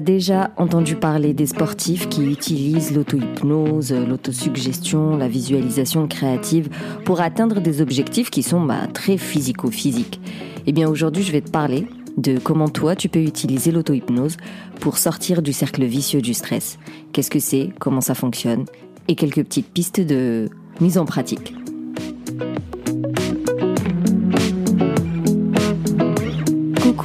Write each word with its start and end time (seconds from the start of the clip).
Déjà 0.00 0.50
entendu 0.56 0.96
parler 0.96 1.34
des 1.34 1.46
sportifs 1.46 2.08
qui 2.08 2.24
utilisent 2.24 2.94
l'auto-hypnose, 2.94 3.92
l'autosuggestion, 3.92 5.16
la 5.16 5.28
visualisation 5.28 6.08
créative 6.08 6.70
pour 7.04 7.20
atteindre 7.20 7.60
des 7.60 7.82
objectifs 7.82 8.30
qui 8.30 8.42
sont 8.42 8.64
bah, 8.64 8.86
très 8.92 9.18
physico-physiques. 9.18 10.20
Eh 10.66 10.72
bien 10.72 10.88
aujourd'hui, 10.88 11.22
je 11.22 11.32
vais 11.32 11.42
te 11.42 11.50
parler 11.50 11.86
de 12.16 12.38
comment 12.38 12.68
toi 12.68 12.96
tu 12.96 13.08
peux 13.08 13.22
utiliser 13.22 13.70
l'auto-hypnose 13.70 14.38
pour 14.80 14.98
sortir 14.98 15.42
du 15.42 15.52
cercle 15.52 15.84
vicieux 15.84 16.22
du 16.22 16.34
stress. 16.34 16.78
Qu'est-ce 17.12 17.30
que 17.30 17.40
c'est, 17.40 17.70
comment 17.78 18.00
ça 18.00 18.14
fonctionne? 18.14 18.64
Et 19.08 19.14
quelques 19.14 19.44
petites 19.44 19.72
pistes 19.72 20.00
de 20.00 20.48
mise 20.80 20.96
en 20.96 21.04
pratique. 21.04 21.54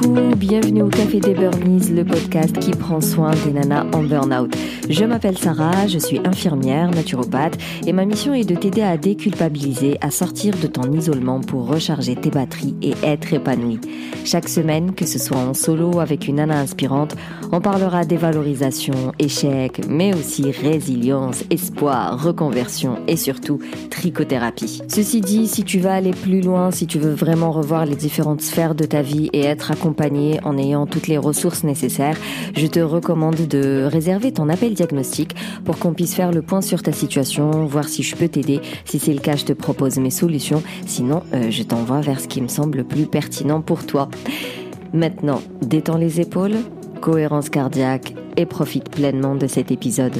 Bienvenue 0.06 0.82
au 0.82 0.88
Café 0.88 1.18
des 1.18 1.34
Burnies, 1.34 1.90
le 1.90 2.04
podcast 2.04 2.56
qui 2.58 2.70
prend 2.70 3.00
soin 3.00 3.32
des 3.44 3.52
nanas 3.52 3.84
en 3.92 4.02
burn-out. 4.02 4.54
Je 4.88 5.04
m'appelle 5.04 5.36
Sarah, 5.36 5.86
je 5.88 5.98
suis 5.98 6.20
infirmière, 6.24 6.90
naturopathe 6.90 7.58
et 7.86 7.92
ma 7.92 8.04
mission 8.04 8.32
est 8.32 8.44
de 8.44 8.54
t'aider 8.54 8.82
à 8.82 8.96
déculpabiliser, 8.96 9.98
à 10.00 10.10
sortir 10.10 10.54
de 10.62 10.68
ton 10.68 10.92
isolement 10.92 11.40
pour 11.40 11.66
recharger 11.66 12.14
tes 12.14 12.30
batteries 12.30 12.76
et 12.80 12.94
être 13.02 13.32
épanouie. 13.32 13.80
Chaque 14.24 14.48
semaine, 14.48 14.94
que 14.94 15.06
ce 15.06 15.18
soit 15.18 15.36
en 15.36 15.54
solo 15.54 15.98
avec 15.98 16.28
une 16.28 16.36
nana 16.36 16.60
inspirante, 16.60 17.16
on 17.50 17.60
parlera 17.60 18.04
dévalorisation, 18.04 19.12
échec, 19.18 19.80
mais 19.88 20.14
aussi 20.14 20.50
résilience, 20.50 21.44
espoir, 21.50 22.22
reconversion 22.22 22.98
et 23.08 23.16
surtout 23.16 23.58
trichothérapie. 23.90 24.82
Ceci 24.88 25.20
dit, 25.20 25.48
si 25.48 25.64
tu 25.64 25.80
vas 25.80 25.94
aller 25.94 26.12
plus 26.12 26.40
loin, 26.40 26.70
si 26.70 26.86
tu 26.86 26.98
veux 26.98 27.14
vraiment 27.14 27.50
revoir 27.50 27.84
les 27.84 27.96
différentes 27.96 28.42
sphères 28.42 28.74
de 28.74 28.84
ta 28.84 29.02
vie 29.02 29.28
et 29.32 29.44
être 29.44 29.72
accompagné 29.72 29.87
en 30.44 30.58
ayant 30.58 30.86
toutes 30.86 31.08
les 31.08 31.18
ressources 31.18 31.64
nécessaires, 31.64 32.16
je 32.56 32.66
te 32.66 32.80
recommande 32.80 33.36
de 33.36 33.88
réserver 33.90 34.32
ton 34.32 34.48
appel 34.48 34.74
diagnostic 34.74 35.34
pour 35.64 35.78
qu'on 35.78 35.92
puisse 35.92 36.14
faire 36.14 36.32
le 36.32 36.42
point 36.42 36.60
sur 36.60 36.82
ta 36.82 36.92
situation, 36.92 37.66
voir 37.66 37.88
si 37.88 38.02
je 38.02 38.16
peux 38.16 38.28
t'aider. 38.28 38.60
Si 38.84 38.98
c'est 38.98 39.12
le 39.12 39.20
cas, 39.20 39.36
je 39.36 39.44
te 39.44 39.52
propose 39.52 39.98
mes 39.98 40.10
solutions. 40.10 40.62
Sinon, 40.86 41.22
euh, 41.34 41.50
je 41.50 41.62
t'envoie 41.62 42.00
vers 42.00 42.20
ce 42.20 42.28
qui 42.28 42.40
me 42.40 42.48
semble 42.48 42.78
le 42.78 42.84
plus 42.84 43.06
pertinent 43.06 43.60
pour 43.60 43.86
toi. 43.86 44.08
Maintenant, 44.92 45.40
détends 45.62 45.98
les 45.98 46.20
épaules, 46.20 46.56
cohérence 47.00 47.50
cardiaque 47.50 48.14
et 48.36 48.46
profite 48.46 48.90
pleinement 48.90 49.34
de 49.34 49.46
cet 49.46 49.70
épisode. 49.70 50.16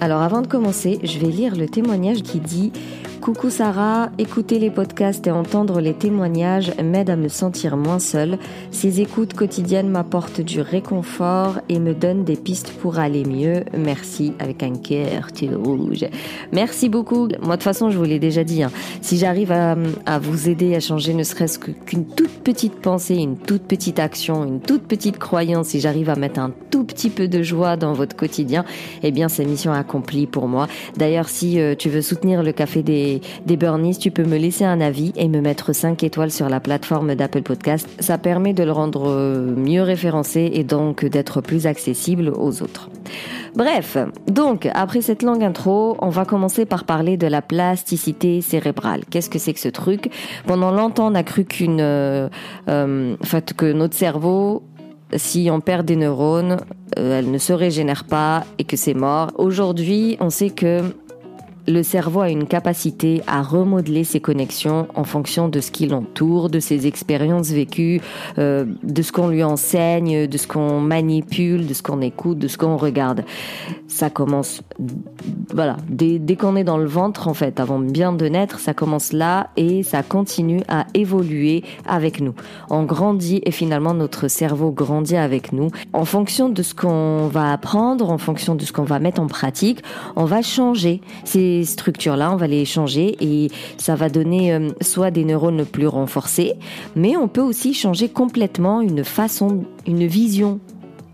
Alors 0.00 0.22
avant 0.22 0.40
de 0.40 0.46
commencer, 0.46 0.98
je 1.02 1.18
vais 1.18 1.28
lire 1.28 1.56
le 1.56 1.68
témoignage 1.68 2.22
qui 2.22 2.40
dit 2.40 2.72
Coucou 3.20 3.50
Sarah, 3.50 4.08
écouter 4.16 4.58
les 4.58 4.70
podcasts 4.70 5.26
et 5.26 5.30
entendre 5.30 5.82
les 5.82 5.92
témoignages 5.92 6.72
m'aide 6.82 7.10
à 7.10 7.16
me 7.16 7.28
sentir 7.28 7.76
moins 7.76 7.98
seule. 7.98 8.38
Ces 8.70 9.02
écoutes 9.02 9.34
quotidiennes 9.34 9.90
m'apportent 9.90 10.40
du 10.40 10.62
réconfort 10.62 11.60
et 11.68 11.80
me 11.80 11.92
donnent 11.92 12.24
des 12.24 12.36
pistes 12.36 12.72
pour 12.80 12.98
aller 12.98 13.26
mieux. 13.26 13.64
Merci 13.76 14.32
avec 14.38 14.62
un 14.62 14.72
cœur 14.72 15.28
rouge. 15.62 16.06
Merci 16.52 16.88
beaucoup. 16.88 17.28
Moi 17.28 17.28
de 17.28 17.52
toute 17.52 17.62
façon, 17.62 17.90
je 17.90 17.98
vous 17.98 18.04
l'ai 18.04 18.18
déjà 18.18 18.42
dit. 18.42 18.62
Hein. 18.62 18.70
Si 19.02 19.18
j'arrive 19.18 19.52
à, 19.52 19.76
vous 20.18 20.48
aider 20.48 20.74
à 20.74 20.80
changer 20.80 21.12
ne 21.12 21.22
serait-ce 21.22 21.58
qu'une 21.58 22.06
toute 22.06 22.40
petite 22.42 22.76
pensée, 22.76 23.16
une 23.16 23.36
toute 23.36 23.64
petite 23.64 23.98
action, 23.98 24.46
une 24.46 24.60
toute 24.60 24.84
petite 24.84 25.18
croyance, 25.18 25.68
si 25.68 25.80
j'arrive 25.80 26.08
à 26.08 26.16
mettre 26.16 26.40
un 26.40 26.52
tout 26.70 26.84
petit 26.84 27.10
peu 27.10 27.28
de 27.28 27.42
joie 27.42 27.76
dans 27.76 27.92
votre 27.92 28.16
quotidien, 28.16 28.64
eh 29.02 29.10
bien 29.10 29.28
c'est 29.28 29.44
mission 29.44 29.72
accomplie 29.72 30.26
pour 30.26 30.48
moi. 30.48 30.68
D'ailleurs, 30.96 31.28
si 31.28 31.60
euh, 31.60 31.74
tu 31.76 31.90
veux 31.90 32.00
soutenir 32.00 32.42
le 32.42 32.52
café 32.52 32.82
des 32.82 33.09
des, 33.46 33.56
burnies, 33.56 33.96
tu 33.96 34.10
peux 34.10 34.24
me 34.24 34.36
laisser 34.36 34.64
un 34.64 34.80
avis 34.80 35.12
et 35.16 35.28
me 35.28 35.40
mettre 35.40 35.72
5 35.72 36.02
étoiles 36.04 36.30
sur 36.30 36.48
la 36.48 36.60
plateforme 36.60 37.14
d'Apple 37.14 37.42
Podcast. 37.42 37.88
Ça 37.98 38.18
permet 38.18 38.52
de 38.52 38.62
le 38.62 38.72
rendre 38.72 39.10
euh, 39.10 39.54
mieux 39.56 39.82
référencé 39.82 40.50
et 40.54 40.64
donc 40.64 41.04
d'être 41.04 41.40
plus 41.40 41.66
accessible 41.66 42.32
aux 42.34 42.62
autres. 42.62 42.90
Bref, 43.54 43.96
donc 44.28 44.68
après 44.74 45.00
cette 45.00 45.22
longue 45.22 45.42
intro, 45.42 45.96
on 46.00 46.08
va 46.08 46.24
commencer 46.24 46.66
par 46.66 46.84
parler 46.84 47.16
de 47.16 47.26
la 47.26 47.42
plasticité 47.42 48.40
cérébrale. 48.40 49.02
Qu'est-ce 49.10 49.30
que 49.30 49.38
c'est 49.38 49.52
que 49.52 49.60
ce 49.60 49.68
truc? 49.68 50.10
Pendant 50.46 50.70
longtemps, 50.70 51.10
on 51.10 51.14
a 51.14 51.22
cru 51.22 51.44
qu'une, 51.44 51.80
euh, 51.80 52.28
euh 52.68 53.16
fait, 53.24 53.52
que 53.54 53.72
notre 53.72 53.96
cerveau 53.96 54.62
si 55.16 55.48
on 55.50 55.60
perd 55.60 55.86
des 55.86 55.96
neurones, 55.96 56.58
euh, 56.98 57.18
elles 57.18 57.30
ne 57.30 57.38
se 57.38 57.52
régénèrent 57.52 58.04
pas 58.04 58.44
et 58.58 58.64
que 58.64 58.76
c'est 58.76 58.94
mort. 58.94 59.30
Aujourd'hui, 59.36 60.16
on 60.20 60.30
sait 60.30 60.50
que 60.50 60.82
le 61.70 61.82
cerveau 61.82 62.20
a 62.20 62.30
une 62.30 62.46
capacité 62.46 63.22
à 63.26 63.42
remodeler 63.42 64.04
ses 64.04 64.20
connexions 64.20 64.88
en 64.94 65.04
fonction 65.04 65.48
de 65.48 65.60
ce 65.60 65.70
qui 65.70 65.86
l'entoure, 65.86 66.50
de 66.50 66.60
ses 66.60 66.86
expériences 66.86 67.50
vécues, 67.50 68.00
euh, 68.38 68.64
de 68.82 69.02
ce 69.02 69.12
qu'on 69.12 69.28
lui 69.28 69.42
enseigne, 69.42 70.26
de 70.26 70.38
ce 70.38 70.46
qu'on 70.46 70.80
manipule, 70.80 71.66
de 71.66 71.74
ce 71.74 71.82
qu'on 71.82 72.00
écoute, 72.00 72.38
de 72.38 72.48
ce 72.48 72.58
qu'on 72.58 72.76
regarde. 72.76 73.24
Ça 73.88 74.10
commence, 74.10 74.62
voilà, 75.52 75.76
dès, 75.88 76.18
dès 76.18 76.36
qu'on 76.36 76.56
est 76.56 76.64
dans 76.64 76.78
le 76.78 76.86
ventre, 76.86 77.28
en 77.28 77.34
fait, 77.34 77.60
avant 77.60 77.78
bien 77.78 78.12
de 78.12 78.26
naître, 78.26 78.58
ça 78.58 78.74
commence 78.74 79.12
là 79.12 79.50
et 79.56 79.82
ça 79.82 80.02
continue 80.02 80.62
à 80.68 80.86
évoluer 80.94 81.64
avec 81.86 82.20
nous. 82.20 82.34
On 82.68 82.84
grandit 82.84 83.40
et 83.44 83.50
finalement 83.50 83.94
notre 83.94 84.28
cerveau 84.28 84.70
grandit 84.70 85.16
avec 85.16 85.52
nous. 85.52 85.70
En 85.92 86.04
fonction 86.04 86.48
de 86.48 86.62
ce 86.62 86.74
qu'on 86.74 87.28
va 87.28 87.52
apprendre, 87.52 88.10
en 88.10 88.18
fonction 88.18 88.54
de 88.54 88.64
ce 88.64 88.72
qu'on 88.72 88.84
va 88.84 88.98
mettre 88.98 89.20
en 89.20 89.26
pratique, 89.26 89.82
on 90.16 90.24
va 90.24 90.42
changer. 90.42 91.00
C'est 91.24 91.59
structures-là, 91.64 92.32
on 92.32 92.36
va 92.36 92.46
les 92.46 92.64
changer 92.64 93.16
et 93.20 93.50
ça 93.76 93.94
va 93.94 94.08
donner 94.08 94.52
euh, 94.52 94.70
soit 94.80 95.10
des 95.10 95.24
neurones 95.24 95.64
plus 95.64 95.86
renforcés, 95.86 96.54
mais 96.96 97.16
on 97.16 97.28
peut 97.28 97.40
aussi 97.40 97.74
changer 97.74 98.08
complètement 98.08 98.80
une 98.80 99.04
façon, 99.04 99.64
une 99.86 100.06
vision, 100.06 100.60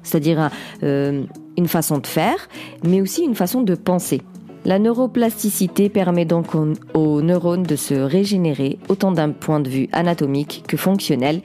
c'est-à-dire 0.03 0.51
euh, 0.83 1.23
une 1.57 1.69
façon 1.69 1.99
de 1.99 2.07
faire, 2.07 2.49
mais 2.85 3.01
aussi 3.01 3.23
une 3.23 3.35
façon 3.35 3.63
de 3.63 3.75
penser. 3.75 4.23
La 4.67 4.81
neuroplasticité 4.81 5.89
permet 5.89 6.25
donc 6.25 6.57
aux, 6.95 7.23
neurones 7.23 7.63
de 7.63 7.77
se 7.77 7.95
régénérer 7.95 8.81
autant 8.89 9.13
d'un 9.13 9.31
point 9.31 9.61
de 9.61 9.69
vue 9.69 9.89
anatomique 9.93 10.65
que 10.67 10.77
fonctionnel, 10.77 11.41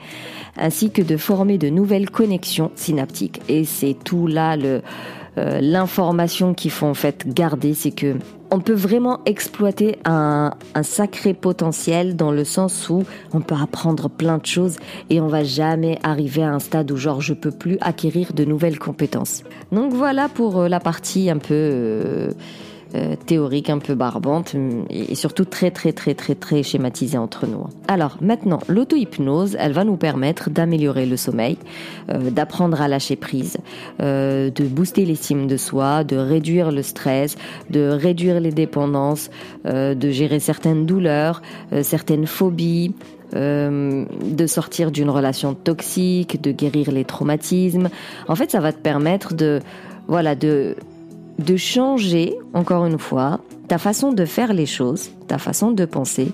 ainsi 0.56 0.90
que 0.90 1.02
de 1.02 1.16
former 1.16 1.56
de 1.56 1.68
nouvelles 1.68 2.10
connexions 2.10 2.72
synaptiques. 2.74 3.40
Et 3.48 3.62
c'est 3.62 3.94
tout 4.02 4.26
là 4.26 4.56
euh, 4.58 5.60
l'information 5.60 6.52
qu'il 6.52 6.72
faut 6.72 6.86
en 6.86 6.94
fait 6.94 7.32
garder, 7.32 7.74
c'est 7.74 7.92
que 7.92 8.16
on 8.52 8.60
peut 8.60 8.74
vraiment 8.74 9.20
exploiter 9.24 9.98
un, 10.04 10.52
sacré 10.82 11.32
potentiel 11.32 12.16
dans 12.16 12.30
le 12.30 12.44
sens 12.44 12.90
où 12.90 13.04
on 13.32 13.40
peut 13.40 13.54
apprendre 13.60 14.10
plein 14.10 14.36
de 14.36 14.44
choses 14.44 14.76
et 15.08 15.20
on 15.22 15.26
va 15.26 15.42
jamais 15.42 15.98
arriver 16.02 16.42
à 16.42 16.52
un 16.52 16.58
stade 16.58 16.90
où 16.90 16.96
genre 16.96 17.22
je 17.22 17.32
peux 17.32 17.50
plus 17.50 17.78
acquérir 17.80 18.34
de 18.34 18.44
nouvelles 18.44 18.78
compétences. 18.78 19.42
Donc 19.72 19.94
voilà 19.94 20.28
pour 20.28 20.60
euh, 20.60 20.68
la 20.68 20.80
partie 20.80 21.30
un 21.30 21.38
peu 21.38 21.54
euh, 21.54 22.32
euh, 22.94 23.16
théorique, 23.26 23.70
un 23.70 23.78
peu 23.78 23.94
barbante 23.94 24.54
et 24.90 25.14
surtout 25.14 25.46
très 25.46 25.70
très 25.70 25.92
très 25.92 26.14
très 26.14 26.34
très 26.34 26.62
schématisée 26.62 27.16
entre 27.16 27.46
nous. 27.46 27.64
Alors 27.88 28.18
maintenant, 28.20 28.58
l'auto-hypnose, 28.68 29.56
elle 29.58 29.72
va 29.72 29.84
nous 29.84 29.96
permettre 29.96 30.50
d'améliorer 30.50 31.06
le 31.06 31.16
sommeil, 31.16 31.56
euh, 32.10 32.30
d'apprendre 32.30 32.82
à 32.82 32.88
lâcher 32.88 33.16
prise, 33.16 33.56
euh, 34.02 34.50
de 34.50 34.64
booster 34.64 35.06
l'estime 35.06 35.46
de 35.46 35.56
soi, 35.56 36.04
de 36.04 36.16
réduire 36.16 36.70
le 36.70 36.82
stress, 36.82 37.36
de 37.70 37.88
réduire 37.88 38.40
les 38.40 38.52
dépendances, 38.52 39.30
de 39.64 40.10
gérer 40.10 40.40
certaines 40.40 40.84
douleurs, 40.84 41.40
certaines 41.82 42.26
phobies, 42.26 42.94
de 43.32 44.46
sortir 44.46 44.90
d'une 44.90 45.10
relation 45.10 45.54
toxique, 45.54 46.42
de 46.42 46.52
guérir 46.52 46.90
les 46.92 47.04
traumatismes. 47.04 47.88
En 48.28 48.34
fait, 48.34 48.50
ça 48.50 48.60
va 48.60 48.72
te 48.72 48.80
permettre 48.80 49.34
de 49.34 49.60
voilà 50.08 50.34
de 50.34 50.76
de 51.42 51.56
changer, 51.56 52.34
encore 52.54 52.86
une 52.86 52.98
fois, 52.98 53.40
ta 53.68 53.78
façon 53.78 54.12
de 54.12 54.24
faire 54.24 54.52
les 54.52 54.66
choses, 54.66 55.10
ta 55.28 55.38
façon 55.38 55.70
de 55.70 55.84
penser. 55.84 56.28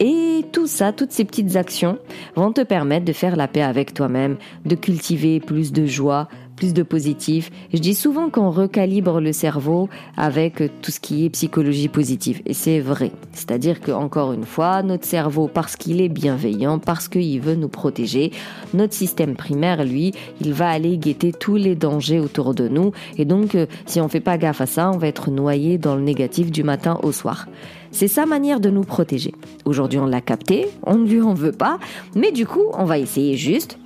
Et 0.00 0.44
tout 0.52 0.66
ça, 0.66 0.92
toutes 0.92 1.12
ces 1.12 1.24
petites 1.24 1.56
actions 1.56 1.98
vont 2.34 2.52
te 2.52 2.62
permettre 2.62 3.04
de 3.04 3.12
faire 3.12 3.36
la 3.36 3.48
paix 3.48 3.62
avec 3.62 3.94
toi-même, 3.94 4.36
de 4.64 4.74
cultiver 4.74 5.40
plus 5.40 5.72
de 5.72 5.86
joie, 5.86 6.28
plus 6.56 6.74
de 6.74 6.82
positif. 6.82 7.50
Je 7.72 7.78
dis 7.78 7.94
souvent 7.94 8.30
qu'on 8.30 8.50
recalibre 8.50 9.20
le 9.20 9.32
cerveau 9.32 9.88
avec 10.16 10.62
tout 10.82 10.90
ce 10.90 11.00
qui 11.00 11.24
est 11.24 11.30
psychologie 11.30 11.88
positive. 11.88 12.42
Et 12.46 12.54
c'est 12.54 12.80
vrai. 12.80 13.12
C'est-à-dire 13.32 13.80
que, 13.80 13.92
encore 13.92 14.32
une 14.32 14.44
fois, 14.44 14.82
notre 14.82 15.04
cerveau, 15.04 15.48
parce 15.52 15.76
qu'il 15.76 16.00
est 16.00 16.08
bienveillant, 16.08 16.78
parce 16.78 17.08
qu'il 17.08 17.40
veut 17.40 17.56
nous 17.56 17.68
protéger, 17.68 18.32
notre 18.72 18.94
système 18.94 19.34
primaire, 19.36 19.84
lui, 19.84 20.12
il 20.40 20.52
va 20.52 20.68
aller 20.68 20.96
guetter 20.98 21.32
tous 21.32 21.56
les 21.56 21.74
dangers 21.74 22.20
autour 22.20 22.54
de 22.54 22.68
nous. 22.68 22.92
Et 23.18 23.24
donc, 23.24 23.54
euh, 23.54 23.66
si 23.86 24.00
on 24.00 24.08
fait 24.08 24.20
pas 24.20 24.38
gaffe 24.38 24.60
à 24.60 24.66
ça, 24.66 24.90
on 24.90 24.98
va 24.98 25.08
être 25.08 25.30
noyé 25.30 25.78
dans 25.78 25.96
le 25.96 26.02
négatif 26.02 26.50
du 26.50 26.62
matin 26.62 26.98
au 27.02 27.12
soir. 27.12 27.48
C'est 27.90 28.08
sa 28.08 28.26
manière 28.26 28.60
de 28.60 28.70
nous 28.70 28.82
protéger. 28.82 29.34
Aujourd'hui, 29.64 29.98
on 29.98 30.06
l'a 30.06 30.20
capté, 30.20 30.66
on 30.82 30.96
ne 30.96 31.06
lui 31.06 31.20
en 31.20 31.34
veut 31.34 31.52
pas, 31.52 31.78
mais 32.16 32.32
du 32.32 32.46
coup, 32.46 32.64
on 32.72 32.84
va 32.84 32.98
essayer 32.98 33.36
juste 33.36 33.78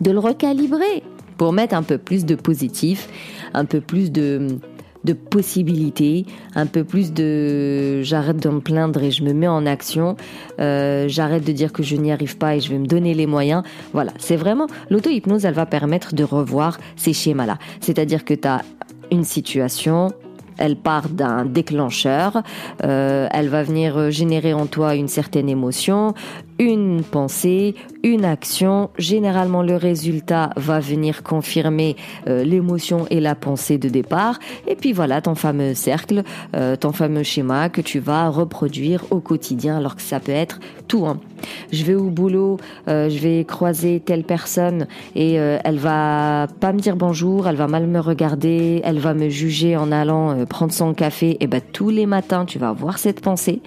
de 0.00 0.10
le 0.12 0.18
recalibrer 0.18 1.02
pour 1.40 1.54
mettre 1.54 1.74
un 1.74 1.82
peu 1.82 1.96
plus 1.96 2.26
de 2.26 2.34
positif, 2.34 3.08
un 3.54 3.64
peu 3.64 3.80
plus 3.80 4.12
de, 4.12 4.58
de 5.04 5.14
possibilités, 5.14 6.26
un 6.54 6.66
peu 6.66 6.84
plus 6.84 7.14
de 7.14 8.02
j'arrête 8.02 8.42
de 8.42 8.50
me 8.50 8.60
plaindre 8.60 9.02
et 9.02 9.10
je 9.10 9.24
me 9.24 9.32
mets 9.32 9.48
en 9.48 9.64
action, 9.64 10.18
euh, 10.60 11.08
j'arrête 11.08 11.42
de 11.42 11.52
dire 11.52 11.72
que 11.72 11.82
je 11.82 11.96
n'y 11.96 12.12
arrive 12.12 12.36
pas 12.36 12.56
et 12.56 12.60
je 12.60 12.68
vais 12.68 12.76
me 12.76 12.86
donner 12.86 13.14
les 13.14 13.26
moyens. 13.26 13.62
Voilà, 13.94 14.12
c'est 14.18 14.36
vraiment 14.36 14.66
l'auto-hypnose, 14.90 15.46
elle 15.46 15.54
va 15.54 15.64
permettre 15.64 16.14
de 16.14 16.24
revoir 16.24 16.78
ces 16.96 17.14
schémas-là. 17.14 17.56
C'est-à-dire 17.80 18.26
que 18.26 18.34
tu 18.34 18.46
as 18.46 18.60
une 19.10 19.24
situation, 19.24 20.12
elle 20.58 20.76
part 20.76 21.08
d'un 21.08 21.46
déclencheur, 21.46 22.42
euh, 22.84 23.28
elle 23.32 23.48
va 23.48 23.62
venir 23.62 24.10
générer 24.10 24.52
en 24.52 24.66
toi 24.66 24.94
une 24.94 25.08
certaine 25.08 25.48
émotion, 25.48 26.12
une 26.60 27.02
pensée, 27.02 27.74
une 28.02 28.26
action. 28.26 28.90
Généralement, 28.98 29.62
le 29.62 29.76
résultat 29.76 30.50
va 30.56 30.78
venir 30.78 31.22
confirmer 31.22 31.96
euh, 32.28 32.44
l'émotion 32.44 33.06
et 33.08 33.18
la 33.18 33.34
pensée 33.34 33.78
de 33.78 33.88
départ. 33.88 34.38
Et 34.66 34.76
puis 34.76 34.92
voilà, 34.92 35.22
ton 35.22 35.34
fameux 35.34 35.72
cercle, 35.72 36.22
euh, 36.54 36.76
ton 36.76 36.92
fameux 36.92 37.22
schéma 37.22 37.70
que 37.70 37.80
tu 37.80 37.98
vas 37.98 38.28
reproduire 38.28 39.04
au 39.10 39.20
quotidien, 39.20 39.78
alors 39.78 39.96
que 39.96 40.02
ça 40.02 40.20
peut 40.20 40.32
être 40.32 40.60
tout. 40.86 41.06
Hein. 41.06 41.18
Je 41.72 41.82
vais 41.84 41.94
au 41.94 42.10
boulot, 42.10 42.58
euh, 42.88 43.08
je 43.08 43.18
vais 43.18 43.44
croiser 43.44 44.00
telle 44.00 44.24
personne 44.24 44.86
et 45.16 45.34
elle 45.34 45.78
va 45.78 46.46
pas 46.60 46.72
me 46.72 46.80
dire 46.80 46.96
bonjour, 46.96 47.48
elle 47.48 47.56
va 47.56 47.68
mal 47.68 47.86
me 47.86 48.00
regarder, 48.00 48.82
elle 48.84 48.98
va 48.98 49.14
me 49.14 49.30
juger 49.30 49.76
en 49.78 49.90
allant 49.90 50.44
prendre 50.44 50.72
son 50.72 50.92
café. 50.92 51.38
Et 51.40 51.46
ben 51.46 51.62
tous 51.72 51.88
les 51.88 52.04
matins, 52.04 52.44
tu 52.44 52.58
vas 52.58 52.68
avoir 52.68 52.98
cette 52.98 53.20
pensée. 53.22 53.62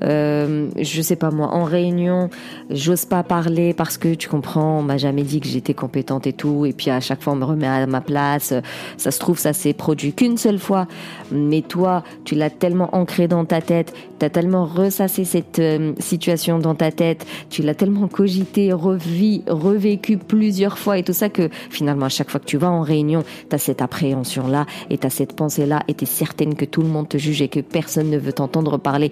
je 0.00 1.00
sais 1.02 1.16
pas 1.16 1.30
moi, 1.30 1.48
en 1.48 1.62
réunion, 1.64 2.30
j'ose 2.70 3.04
pas 3.04 3.22
parler 3.22 3.74
parce 3.74 3.98
que 3.98 4.14
tu 4.14 4.28
comprends, 4.28 4.78
on 4.78 4.82
m'a 4.82 4.98
jamais 4.98 5.22
dit 5.22 5.40
que 5.40 5.48
j'étais 5.48 5.74
compétente 5.74 6.26
et 6.26 6.32
tout, 6.32 6.66
et 6.66 6.72
puis 6.72 6.90
à 6.90 7.00
chaque 7.00 7.22
fois 7.22 7.32
on 7.32 7.36
me 7.36 7.44
remet 7.44 7.66
à 7.66 7.86
ma 7.86 8.00
place. 8.00 8.54
Ça 8.96 9.10
se 9.10 9.18
trouve, 9.18 9.38
ça 9.38 9.52
s'est 9.52 9.72
produit 9.72 10.12
qu'une 10.12 10.36
seule 10.36 10.58
fois, 10.58 10.86
mais 11.30 11.62
toi, 11.62 12.02
tu 12.24 12.34
l'as 12.34 12.50
tellement 12.50 12.94
ancré 12.94 13.28
dans 13.28 13.44
ta 13.44 13.60
tête, 13.60 13.94
tu 14.18 14.24
as 14.24 14.30
tellement 14.30 14.64
ressassé 14.64 15.24
cette 15.24 15.58
euh, 15.58 15.92
situation 15.98 16.58
dans 16.58 16.74
ta 16.74 16.90
tête, 16.90 17.26
tu 17.50 17.62
l'as 17.62 17.74
tellement 17.74 18.08
cogité, 18.08 18.72
revu, 18.72 19.40
revécu 19.48 20.16
plusieurs 20.16 20.78
fois 20.78 20.98
et 20.98 21.02
tout 21.02 21.12
ça 21.12 21.28
que 21.28 21.48
finalement 21.70 22.06
à 22.06 22.08
chaque 22.08 22.30
fois 22.30 22.40
que 22.40 22.46
tu 22.46 22.56
vas 22.56 22.70
en 22.70 22.82
réunion, 22.82 23.24
tu 23.48 23.54
as 23.54 23.58
cette 23.58 23.82
appréhension 23.82 24.46
là 24.46 24.66
et 24.90 24.98
tu 24.98 25.06
as 25.06 25.10
cette 25.10 25.34
pensée 25.34 25.66
là 25.66 25.82
et 25.88 25.94
tu 25.94 26.04
es 26.04 26.06
certaine 26.06 26.54
que 26.54 26.64
tout 26.64 26.82
le 26.82 26.88
monde 26.88 27.08
te 27.08 27.18
juge 27.18 27.42
et 27.42 27.48
que 27.48 27.60
personne 27.60 28.10
ne 28.10 28.18
veut 28.18 28.32
t'entendre 28.32 28.78
parler. 28.78 29.10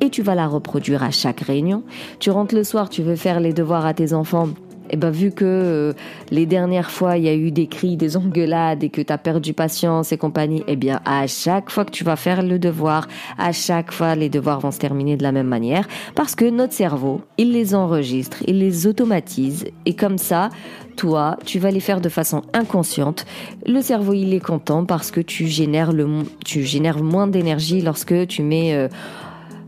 Et 0.00 0.10
tu 0.10 0.22
vas 0.22 0.34
la 0.34 0.48
reproduire 0.48 1.02
à 1.02 1.10
chaque 1.10 1.40
réunion. 1.40 1.82
Tu 2.18 2.30
rentres 2.30 2.61
soir, 2.64 2.88
tu 2.88 3.02
veux 3.02 3.16
faire 3.16 3.40
les 3.40 3.52
devoirs 3.52 3.86
à 3.86 3.94
tes 3.94 4.12
enfants, 4.12 4.48
et 4.92 4.96
eh 4.96 4.98
ben 4.98 5.10
vu 5.10 5.30
que 5.30 5.44
euh, 5.46 5.92
les 6.30 6.44
dernières 6.44 6.90
fois 6.90 7.16
il 7.16 7.24
y 7.24 7.28
a 7.28 7.34
eu 7.34 7.50
des 7.50 7.66
cris, 7.66 7.96
des 7.96 8.18
engueulades 8.18 8.84
et 8.84 8.90
que 8.90 9.00
tu 9.00 9.10
as 9.10 9.16
perdu 9.16 9.54
patience 9.54 10.12
et 10.12 10.18
compagnie, 10.18 10.64
eh 10.66 10.76
bien 10.76 11.00
à 11.06 11.26
chaque 11.26 11.70
fois 11.70 11.86
que 11.86 11.90
tu 11.90 12.04
vas 12.04 12.16
faire 12.16 12.42
le 12.42 12.58
devoir, 12.58 13.08
à 13.38 13.52
chaque 13.52 13.90
fois 13.90 14.14
les 14.16 14.28
devoirs 14.28 14.60
vont 14.60 14.70
se 14.70 14.78
terminer 14.78 15.16
de 15.16 15.22
la 15.22 15.32
même 15.32 15.46
manière 15.46 15.88
parce 16.14 16.34
que 16.34 16.44
notre 16.44 16.74
cerveau, 16.74 17.22
il 17.38 17.52
les 17.52 17.74
enregistre, 17.74 18.42
il 18.46 18.58
les 18.58 18.86
automatise 18.86 19.64
et 19.86 19.94
comme 19.94 20.18
ça, 20.18 20.50
toi, 20.96 21.38
tu 21.46 21.58
vas 21.58 21.70
les 21.70 21.80
faire 21.80 22.02
de 22.02 22.10
façon 22.10 22.42
inconsciente. 22.52 23.24
Le 23.66 23.80
cerveau, 23.80 24.12
il 24.12 24.34
est 24.34 24.44
content 24.44 24.84
parce 24.84 25.10
que 25.10 25.22
tu 25.22 25.46
génères 25.46 25.92
le 25.92 26.06
tu 26.44 26.64
génères 26.64 27.02
moins 27.02 27.26
d'énergie 27.26 27.80
lorsque 27.80 28.26
tu 28.26 28.42
mets 28.42 28.74
euh, 28.74 28.88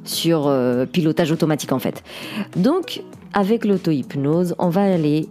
sur 0.04 0.46
euh, 0.46 0.86
pilotage 0.86 1.32
automatique 1.32 1.72
en 1.72 1.78
fait. 1.78 2.02
Donc 2.56 3.02
avec 3.32 3.64
l'auto-hypnose, 3.64 4.54
on 4.58 4.68
va 4.68 4.82
aller 4.82 5.28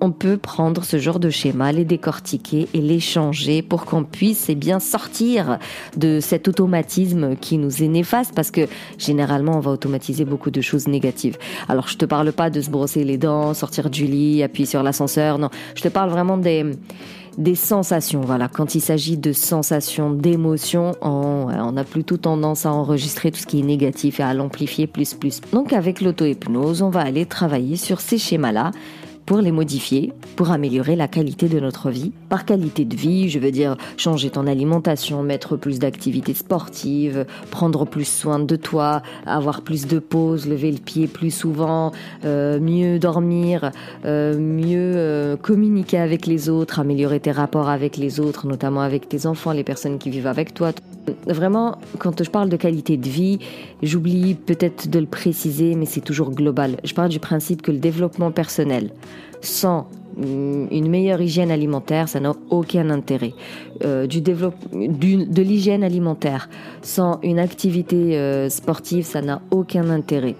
on 0.00 0.10
peut 0.10 0.36
prendre 0.36 0.84
ce 0.84 0.98
genre 0.98 1.18
de 1.18 1.30
schéma, 1.30 1.72
les 1.72 1.84
décortiquer 1.84 2.68
et 2.74 2.80
les 2.80 3.00
changer 3.00 3.62
pour 3.62 3.84
qu'on 3.84 4.04
puisse 4.04 4.48
eh 4.48 4.54
bien 4.54 4.80
sortir 4.80 5.58
de 5.96 6.20
cet 6.20 6.48
automatisme 6.48 7.36
qui 7.36 7.58
nous 7.58 7.82
est 7.82 7.88
néfaste 7.88 8.34
parce 8.34 8.50
que 8.50 8.68
généralement 8.98 9.56
on 9.56 9.60
va 9.60 9.70
automatiser 9.70 10.24
beaucoup 10.24 10.50
de 10.50 10.60
choses 10.60 10.88
négatives. 10.88 11.38
Alors 11.68 11.88
je 11.88 11.96
te 11.96 12.04
parle 12.04 12.32
pas 12.32 12.50
de 12.50 12.60
se 12.60 12.70
brosser 12.70 13.04
les 13.04 13.18
dents, 13.18 13.54
sortir 13.54 13.88
du 13.88 14.04
lit, 14.04 14.42
appuyer 14.42 14.66
sur 14.66 14.82
l'ascenseur, 14.82 15.38
non, 15.38 15.50
je 15.74 15.82
te 15.82 15.88
parle 15.88 16.10
vraiment 16.10 16.36
des 16.36 16.66
des 17.38 17.54
sensations. 17.54 18.20
Voilà, 18.20 18.48
quand 18.48 18.74
il 18.74 18.80
s'agit 18.80 19.16
de 19.16 19.32
sensations, 19.32 20.10
d'émotions, 20.10 20.92
on, 21.00 21.76
a 21.76 21.84
plutôt 21.84 22.16
tendance 22.16 22.66
à 22.66 22.72
enregistrer 22.72 23.30
tout 23.30 23.40
ce 23.40 23.46
qui 23.46 23.60
est 23.60 23.64
négatif 23.64 24.20
et 24.20 24.22
à 24.22 24.34
l'amplifier 24.34 24.86
plus 24.86 25.14
plus. 25.14 25.40
Donc 25.52 25.72
avec 25.72 26.00
l'auto-hypnose, 26.00 26.82
on 26.82 26.90
va 26.90 27.00
aller 27.00 27.26
travailler 27.26 27.76
sur 27.76 28.00
ces 28.00 28.18
schémas-là 28.18 28.70
pour 29.26 29.38
les 29.38 29.52
modifier, 29.52 30.12
pour 30.36 30.50
améliorer 30.50 30.96
la 30.96 31.08
qualité 31.08 31.48
de 31.48 31.60
notre 31.60 31.90
vie. 31.90 32.12
Par 32.28 32.44
qualité 32.44 32.84
de 32.84 32.96
vie, 32.96 33.28
je 33.28 33.38
veux 33.38 33.50
dire 33.50 33.76
changer 33.96 34.30
ton 34.30 34.46
alimentation, 34.46 35.22
mettre 35.22 35.56
plus 35.56 35.78
d'activités 35.78 36.34
sportives, 36.34 37.26
prendre 37.50 37.84
plus 37.86 38.06
soin 38.06 38.38
de 38.38 38.56
toi, 38.56 39.02
avoir 39.26 39.62
plus 39.62 39.86
de 39.86 39.98
pauses, 39.98 40.46
lever 40.46 40.72
le 40.72 40.78
pied 40.78 41.06
plus 41.06 41.30
souvent, 41.30 41.92
euh, 42.24 42.60
mieux 42.60 42.98
dormir, 42.98 43.70
euh, 44.04 44.38
mieux 44.38 44.92
euh, 44.96 45.36
communiquer 45.36 45.98
avec 45.98 46.26
les 46.26 46.48
autres, 46.48 46.80
améliorer 46.80 47.20
tes 47.20 47.32
rapports 47.32 47.68
avec 47.68 47.96
les 47.96 48.20
autres, 48.20 48.46
notamment 48.46 48.80
avec 48.80 49.08
tes 49.08 49.26
enfants, 49.26 49.52
les 49.52 49.64
personnes 49.64 49.98
qui 49.98 50.10
vivent 50.10 50.26
avec 50.26 50.54
toi. 50.54 50.72
Vraiment, 51.26 51.78
quand 51.98 52.22
je 52.22 52.30
parle 52.30 52.48
de 52.48 52.56
qualité 52.56 52.96
de 52.96 53.08
vie, 53.08 53.38
j'oublie 53.82 54.34
peut-être 54.34 54.88
de 54.88 54.98
le 54.98 55.06
préciser, 55.06 55.74
mais 55.74 55.86
c'est 55.86 56.00
toujours 56.00 56.30
global. 56.30 56.76
Je 56.84 56.94
parle 56.94 57.10
du 57.10 57.20
principe 57.20 57.62
que 57.62 57.70
le 57.70 57.78
développement 57.78 58.30
personnel, 58.30 58.90
sans 59.40 59.88
une 60.20 60.88
meilleure 60.88 61.20
hygiène 61.20 61.50
alimentaire, 61.50 62.08
ça 62.08 62.20
n'a 62.20 62.34
aucun 62.50 62.90
intérêt. 62.90 63.34
Euh, 63.84 64.06
du 64.06 64.20
de 64.20 65.42
l'hygiène 65.42 65.82
alimentaire 65.82 66.48
sans 66.82 67.18
une 67.22 67.38
activité 67.38 68.16
euh, 68.16 68.48
sportive, 68.48 69.04
ça 69.04 69.22
n'a 69.22 69.42
aucun 69.50 69.90
intérêt. 69.90 70.36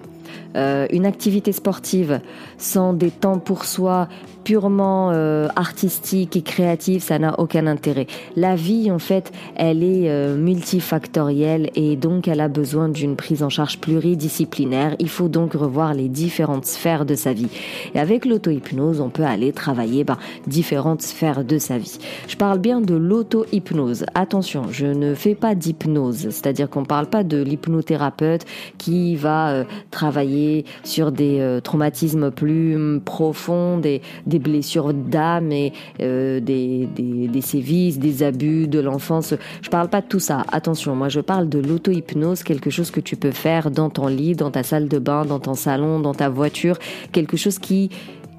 Euh, 0.55 0.87
une 0.91 1.05
activité 1.05 1.51
sportive 1.51 2.21
sans 2.57 2.93
des 2.93 3.11
temps 3.11 3.39
pour 3.39 3.65
soi 3.65 4.07
purement 4.45 5.09
euh, 5.11 5.47
artistique 5.55 6.37
et 6.37 6.43
créative, 6.43 7.01
ça 7.01 7.17
n'a 7.17 7.39
aucun 7.39 7.65
intérêt. 7.65 8.05
La 8.35 8.55
vie, 8.55 8.91
en 8.91 8.99
fait, 8.99 9.31
elle 9.55 9.83
est 9.83 10.07
euh, 10.07 10.37
multifactorielle 10.37 11.71
et 11.75 11.95
donc 11.95 12.27
elle 12.27 12.39
a 12.39 12.47
besoin 12.47 12.87
d'une 12.87 13.15
prise 13.15 13.41
en 13.41 13.49
charge 13.49 13.79
pluridisciplinaire. 13.79 14.95
Il 14.99 15.09
faut 15.09 15.29
donc 15.29 15.53
revoir 15.53 15.95
les 15.95 16.07
différentes 16.07 16.67
sphères 16.67 17.05
de 17.05 17.15
sa 17.15 17.33
vie. 17.33 17.49
Et 17.95 17.99
avec 17.99 18.23
l'auto-hypnose, 18.23 19.01
on 19.01 19.09
peut 19.09 19.25
aller 19.25 19.51
travailler 19.51 20.03
ben, 20.03 20.17
différentes 20.45 21.01
sphères 21.01 21.43
de 21.43 21.57
sa 21.57 21.79
vie. 21.79 21.97
Je 22.27 22.37
parle 22.37 22.59
bien 22.59 22.81
de 22.81 22.93
l'auto-hypnose. 22.93 24.05
Attention, 24.13 24.67
je 24.69 24.85
ne 24.85 25.15
fais 25.15 25.33
pas 25.33 25.55
d'hypnose, 25.55 26.29
c'est-à-dire 26.29 26.69
qu'on 26.69 26.85
parle 26.85 27.07
pas 27.07 27.23
de 27.23 27.41
l'hypnothérapeute 27.41 28.45
qui 28.77 29.15
va 29.15 29.65
travailler 29.89 30.44
sur 30.83 31.11
des 31.11 31.39
euh, 31.39 31.59
traumatismes 31.59 32.31
plus 32.31 32.75
hum, 32.75 33.01
profonds, 33.01 33.77
des, 33.77 34.01
des 34.25 34.39
blessures 34.39 34.93
d'âme 34.93 35.51
et 35.51 35.73
euh, 36.01 36.39
des, 36.39 37.41
sévices, 37.41 37.99
des 37.99 38.23
abus 38.23 38.67
de 38.67 38.79
l'enfance. 38.79 39.33
Je 39.61 39.69
parle 39.69 39.89
pas 39.89 40.01
de 40.01 40.07
tout 40.07 40.19
ça. 40.19 40.45
Attention, 40.51 40.95
moi 40.95 41.09
je 41.09 41.19
parle 41.19 41.49
de 41.49 41.59
l'auto-hypnose, 41.59 42.43
quelque 42.43 42.69
chose 42.69 42.91
que 42.91 42.99
tu 42.99 43.15
peux 43.15 43.31
faire 43.31 43.71
dans 43.71 43.89
ton 43.89 44.07
lit, 44.07 44.35
dans 44.35 44.51
ta 44.51 44.63
salle 44.63 44.87
de 44.87 44.99
bain, 44.99 45.25
dans 45.25 45.39
ton 45.39 45.53
salon, 45.53 45.99
dans 45.99 46.13
ta 46.13 46.29
voiture, 46.29 46.77
quelque 47.11 47.37
chose 47.37 47.59
qui 47.59 47.89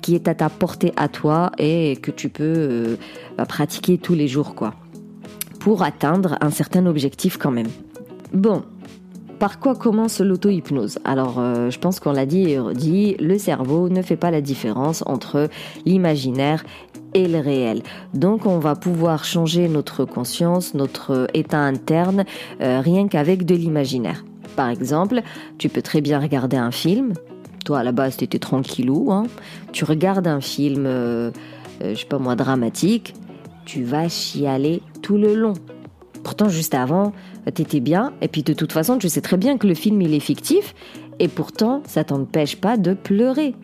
qui 0.02 0.14
est 0.14 0.28
à 0.28 0.34
ta 0.36 0.48
portée 0.48 0.92
à 0.96 1.08
toi 1.08 1.50
et 1.58 1.96
que 1.96 2.12
tu 2.12 2.28
peux 2.28 2.44
euh, 2.44 2.96
bah, 3.36 3.44
pratiquer 3.44 3.98
tous 3.98 4.14
les 4.14 4.28
jours 4.28 4.54
quoi 4.54 4.74
pour 5.66 5.82
atteindre 5.82 6.38
un 6.40 6.50
certain 6.50 6.86
objectif 6.86 7.38
quand 7.38 7.50
même. 7.50 7.66
Bon, 8.32 8.62
par 9.38 9.58
quoi 9.60 9.74
commence 9.74 10.20
l'auto-hypnose 10.20 10.98
Alors, 11.04 11.38
euh, 11.38 11.70
je 11.70 11.78
pense 11.78 12.00
qu'on 12.00 12.12
l'a 12.12 12.26
dit 12.26 12.50
et 12.50 12.58
redit, 12.58 13.16
le 13.18 13.38
cerveau 13.38 13.88
ne 13.88 14.00
fait 14.02 14.16
pas 14.16 14.30
la 14.30 14.40
différence 14.40 15.02
entre 15.06 15.48
l'imaginaire 15.84 16.64
et 17.12 17.28
le 17.28 17.40
réel. 17.40 17.82
Donc, 18.14 18.46
on 18.46 18.58
va 18.58 18.74
pouvoir 18.74 19.24
changer 19.24 19.68
notre 19.68 20.04
conscience, 20.04 20.74
notre 20.74 21.28
état 21.34 21.60
interne, 21.60 22.24
euh, 22.60 22.80
rien 22.80 23.08
qu'avec 23.08 23.44
de 23.44 23.54
l'imaginaire. 23.54 24.24
Par 24.56 24.70
exemple, 24.70 25.20
tu 25.58 25.68
peux 25.68 25.82
très 25.82 26.00
bien 26.00 26.18
regarder 26.18 26.56
un 26.56 26.70
film. 26.70 27.12
Toi, 27.64 27.80
à 27.80 27.82
la 27.82 27.92
base, 27.92 28.16
tu 28.16 28.24
étais 28.24 28.38
tranquillou. 28.38 29.12
Hein. 29.12 29.24
Tu 29.72 29.84
regardes 29.84 30.28
un 30.28 30.40
film, 30.40 30.86
euh, 30.86 31.30
je 31.82 31.94
sais 31.94 32.06
pas 32.06 32.18
moi, 32.18 32.36
dramatique. 32.36 33.14
Tu 33.66 33.82
vas 33.82 34.08
chialer 34.08 34.80
tout 35.02 35.18
le 35.18 35.34
long. 35.34 35.54
Pourtant, 36.26 36.48
juste 36.48 36.74
avant, 36.74 37.12
t'étais 37.54 37.78
bien, 37.78 38.12
et 38.20 38.26
puis 38.26 38.42
de 38.42 38.52
toute 38.52 38.72
façon, 38.72 38.98
tu 38.98 39.08
sais 39.08 39.20
très 39.20 39.36
bien 39.36 39.58
que 39.58 39.68
le 39.68 39.74
film, 39.74 40.02
il 40.02 40.12
est 40.12 40.18
fictif, 40.18 40.74
et 41.18 41.28
pourtant, 41.28 41.82
ça 41.86 42.04
t'empêche 42.04 42.56
pas 42.56 42.76
de 42.76 42.94
pleurer. 42.94 43.54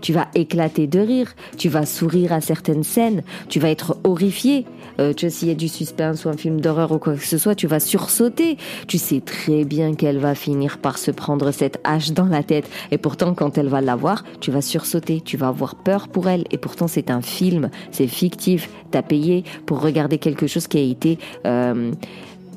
Tu 0.00 0.12
vas 0.12 0.28
éclater 0.34 0.86
de 0.86 1.00
rire, 1.00 1.34
tu 1.56 1.68
vas 1.68 1.84
sourire 1.84 2.32
à 2.32 2.40
certaines 2.40 2.84
scènes, 2.84 3.22
tu 3.48 3.58
vas 3.58 3.70
être 3.70 3.96
horrifié. 4.04 4.66
Euh, 5.00 5.12
tu 5.12 5.26
vois, 5.26 5.34
s'il 5.34 5.48
y 5.48 5.50
a 5.50 5.56
du 5.56 5.68
suspense 5.68 6.24
ou 6.24 6.28
un 6.28 6.36
film 6.36 6.60
d'horreur 6.60 6.92
ou 6.92 6.98
quoi 6.98 7.14
que 7.14 7.24
ce 7.24 7.38
soit, 7.38 7.56
tu 7.56 7.66
vas 7.66 7.80
sursauter. 7.80 8.56
Tu 8.86 8.98
sais 8.98 9.20
très 9.20 9.64
bien 9.64 9.94
qu'elle 9.94 10.18
va 10.18 10.36
finir 10.36 10.78
par 10.78 10.98
se 10.98 11.10
prendre 11.10 11.50
cette 11.50 11.80
hache 11.82 12.12
dans 12.12 12.26
la 12.26 12.44
tête. 12.44 12.70
Et 12.92 12.98
pourtant, 12.98 13.34
quand 13.34 13.58
elle 13.58 13.68
va 13.68 13.80
l'avoir, 13.80 14.22
tu 14.40 14.52
vas 14.52 14.62
sursauter, 14.62 15.20
tu 15.20 15.36
vas 15.36 15.48
avoir 15.48 15.74
peur 15.74 16.06
pour 16.06 16.28
elle. 16.28 16.44
Et 16.52 16.58
pourtant, 16.58 16.86
c'est 16.86 17.10
un 17.10 17.22
film, 17.22 17.70
c'est 17.90 18.06
fictif. 18.06 18.70
T'as 18.92 19.02
payé 19.02 19.42
pour 19.66 19.80
regarder 19.80 20.18
quelque 20.18 20.46
chose 20.46 20.68
qui 20.68 20.78
a 20.78 20.82
été... 20.82 21.18
Euh, 21.46 21.90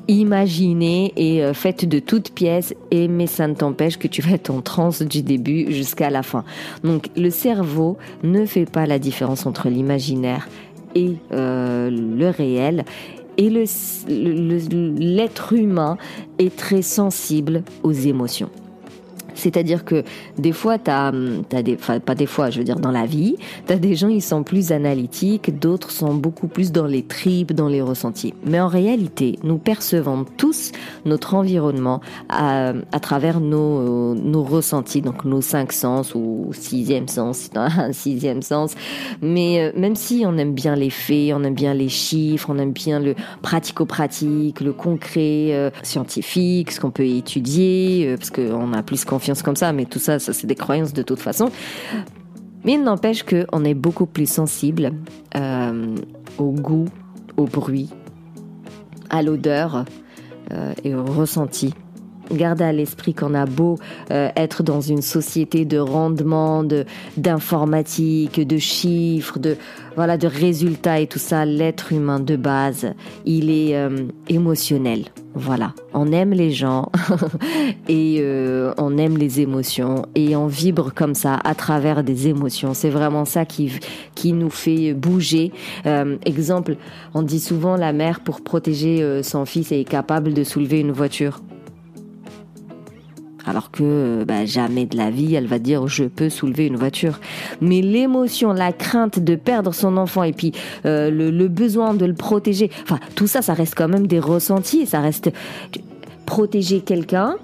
imaginée 0.08 1.12
et 1.16 1.44
euh, 1.44 1.54
faite 1.54 1.86
de 1.86 1.98
toutes 1.98 2.30
pièces, 2.30 2.74
et 2.90 3.08
mais 3.08 3.26
ça 3.26 3.46
ne 3.46 3.54
t'empêche 3.54 3.98
que 3.98 4.08
tu 4.08 4.22
vas 4.22 4.32
être 4.32 4.50
en 4.50 4.62
transe 4.62 5.02
du 5.02 5.22
début 5.22 5.70
jusqu'à 5.70 6.10
la 6.10 6.22
fin. 6.22 6.44
Donc 6.82 7.08
le 7.16 7.30
cerveau 7.30 7.98
ne 8.22 8.46
fait 8.46 8.70
pas 8.70 8.86
la 8.86 8.98
différence 8.98 9.46
entre 9.46 9.68
l'imaginaire 9.68 10.48
et 10.94 11.16
euh, 11.32 11.90
le 11.90 12.28
réel. 12.30 12.84
Et 13.36 13.50
l'être 13.50 15.52
humain 15.52 15.96
est 16.40 16.56
très 16.56 16.82
sensible 16.82 17.62
aux 17.84 17.92
émotions. 17.92 18.50
C'est-à-dire 19.38 19.84
que 19.84 20.04
des 20.38 20.52
fois, 20.52 20.78
tu 20.78 20.90
as, 20.90 21.12
des, 21.62 21.74
enfin 21.74 22.00
pas 22.00 22.14
des 22.14 22.26
fois, 22.26 22.50
je 22.50 22.58
veux 22.58 22.64
dire 22.64 22.80
dans 22.80 22.90
la 22.90 23.06
vie, 23.06 23.36
tu 23.66 23.72
as 23.72 23.76
des 23.76 23.94
gens, 23.94 24.08
ils 24.08 24.22
sont 24.22 24.42
plus 24.42 24.72
analytiques, 24.72 25.58
d'autres 25.58 25.90
sont 25.90 26.14
beaucoup 26.14 26.48
plus 26.48 26.72
dans 26.72 26.86
les 26.86 27.02
tripes, 27.02 27.52
dans 27.52 27.68
les 27.68 27.80
ressentis. 27.80 28.34
Mais 28.44 28.60
en 28.60 28.68
réalité, 28.68 29.38
nous 29.42 29.58
percevons 29.58 30.24
tous 30.36 30.72
notre 31.04 31.34
environnement 31.34 32.00
à, 32.28 32.72
à 32.92 33.00
travers 33.00 33.40
nos, 33.40 34.14
nos 34.14 34.42
ressentis, 34.42 35.00
donc 35.00 35.24
nos 35.24 35.40
cinq 35.40 35.72
sens 35.72 36.14
ou 36.14 36.50
sixième 36.52 37.08
sens, 37.08 37.50
un 37.54 37.92
sixième 37.92 38.42
sens. 38.42 38.74
Mais 39.22 39.60
euh, 39.60 39.72
même 39.78 39.96
si 39.96 40.24
on 40.26 40.36
aime 40.36 40.54
bien 40.54 40.74
les 40.74 40.90
faits, 40.90 41.32
on 41.34 41.42
aime 41.44 41.54
bien 41.54 41.74
les 41.74 41.88
chiffres, 41.88 42.48
on 42.50 42.58
aime 42.58 42.72
bien 42.72 43.00
le 43.00 43.14
pratico-pratique, 43.42 44.60
le 44.60 44.72
concret, 44.72 45.48
euh, 45.52 45.70
scientifique, 45.82 46.72
ce 46.72 46.80
qu'on 46.80 46.90
peut 46.90 47.06
étudier, 47.06 48.06
euh, 48.06 48.16
parce 48.16 48.30
qu'on 48.30 48.72
a 48.72 48.82
plus 48.82 49.04
confiance 49.04 49.27
comme 49.42 49.56
ça, 49.56 49.72
mais 49.72 49.84
tout 49.84 49.98
ça, 49.98 50.18
ça 50.18 50.32
c'est 50.32 50.46
des 50.46 50.54
croyances 50.54 50.92
de 50.92 51.02
toute 51.02 51.20
façon. 51.20 51.50
Mais 52.64 52.74
il 52.74 52.82
n'empêche 52.82 53.22
qu'on 53.22 53.64
est 53.64 53.74
beaucoup 53.74 54.06
plus 54.06 54.28
sensible 54.28 54.92
euh, 55.36 55.94
au 56.38 56.50
goût, 56.50 56.86
au 57.36 57.44
bruit, 57.44 57.88
à 59.10 59.22
l'odeur 59.22 59.84
euh, 60.52 60.72
et 60.84 60.94
au 60.94 61.04
ressenti 61.04 61.74
Garde 62.32 62.60
à 62.60 62.72
l'esprit 62.72 63.14
qu'on 63.14 63.34
a 63.34 63.46
beau 63.46 63.78
euh, 64.10 64.28
être 64.36 64.62
dans 64.62 64.80
une 64.80 65.02
société 65.02 65.64
de 65.64 65.78
rendement, 65.78 66.64
d'informatique, 67.16 68.46
de, 68.46 68.58
chiffres, 68.58 69.38
de 69.38 69.56
voilà, 69.96 70.16
de 70.16 70.26
résultats 70.26 71.00
et 71.00 71.06
tout 71.06 71.18
ça, 71.18 71.44
l'être 71.44 71.92
humain 71.92 72.20
de 72.20 72.36
base, 72.36 72.92
il 73.24 73.50
est 73.50 73.76
euh, 73.76 74.04
émotionnel. 74.28 75.06
Voilà, 75.34 75.72
on 75.94 76.10
aime 76.12 76.32
les 76.32 76.50
gens 76.50 76.90
et 77.88 78.18
euh, 78.20 78.74
on 78.76 78.98
aime 78.98 79.16
les 79.16 79.40
émotions 79.40 80.06
et 80.14 80.34
on 80.34 80.46
vibre 80.46 80.92
comme 80.92 81.14
ça 81.14 81.38
à 81.44 81.54
travers 81.54 82.02
des 82.02 82.28
émotions. 82.28 82.74
C'est 82.74 82.90
vraiment 82.90 83.24
ça 83.24 83.44
qui 83.44 83.72
qui 84.14 84.32
nous 84.32 84.50
fait 84.50 84.94
bouger. 84.94 85.52
exemple, 86.24 86.76
on 87.14 87.22
dit 87.22 87.40
souvent 87.40 87.76
la 87.76 87.92
mère 87.92 88.20
pour 88.20 88.40
protéger 88.40 89.22
son 89.22 89.44
fils 89.44 89.70
est 89.70 89.84
capable 89.84 90.34
de 90.34 90.42
soulever 90.42 90.80
une 90.80 90.92
voiture 90.92 91.40
alors 93.48 93.70
que 93.70 94.24
bah, 94.26 94.44
jamais 94.44 94.86
de 94.86 94.96
la 94.96 95.10
vie 95.10 95.34
elle 95.34 95.46
va 95.46 95.58
dire 95.58 95.88
je 95.88 96.04
peux 96.04 96.28
soulever 96.28 96.66
une 96.66 96.76
voiture. 96.76 97.20
Mais 97.60 97.80
l'émotion, 97.80 98.52
la 98.52 98.72
crainte 98.72 99.18
de 99.18 99.34
perdre 99.34 99.72
son 99.72 99.96
enfant 99.96 100.22
et 100.22 100.32
puis 100.32 100.52
euh, 100.84 101.10
le, 101.10 101.48
besoin 101.48 101.94
de 101.94 102.04
le 102.04 102.14
protéger, 102.14 102.70
enfin 102.82 102.98
tout 103.14 103.26
ça, 103.26 103.42
ça 103.42 103.54
reste 103.54 103.74
quand 103.74 103.88
même 103.88 104.06
des 104.06 104.20
ressentis, 104.20 104.86
ça 104.86 105.00
reste 105.00 105.30
protéger 106.26 106.80
quelqu'un. 106.80 107.36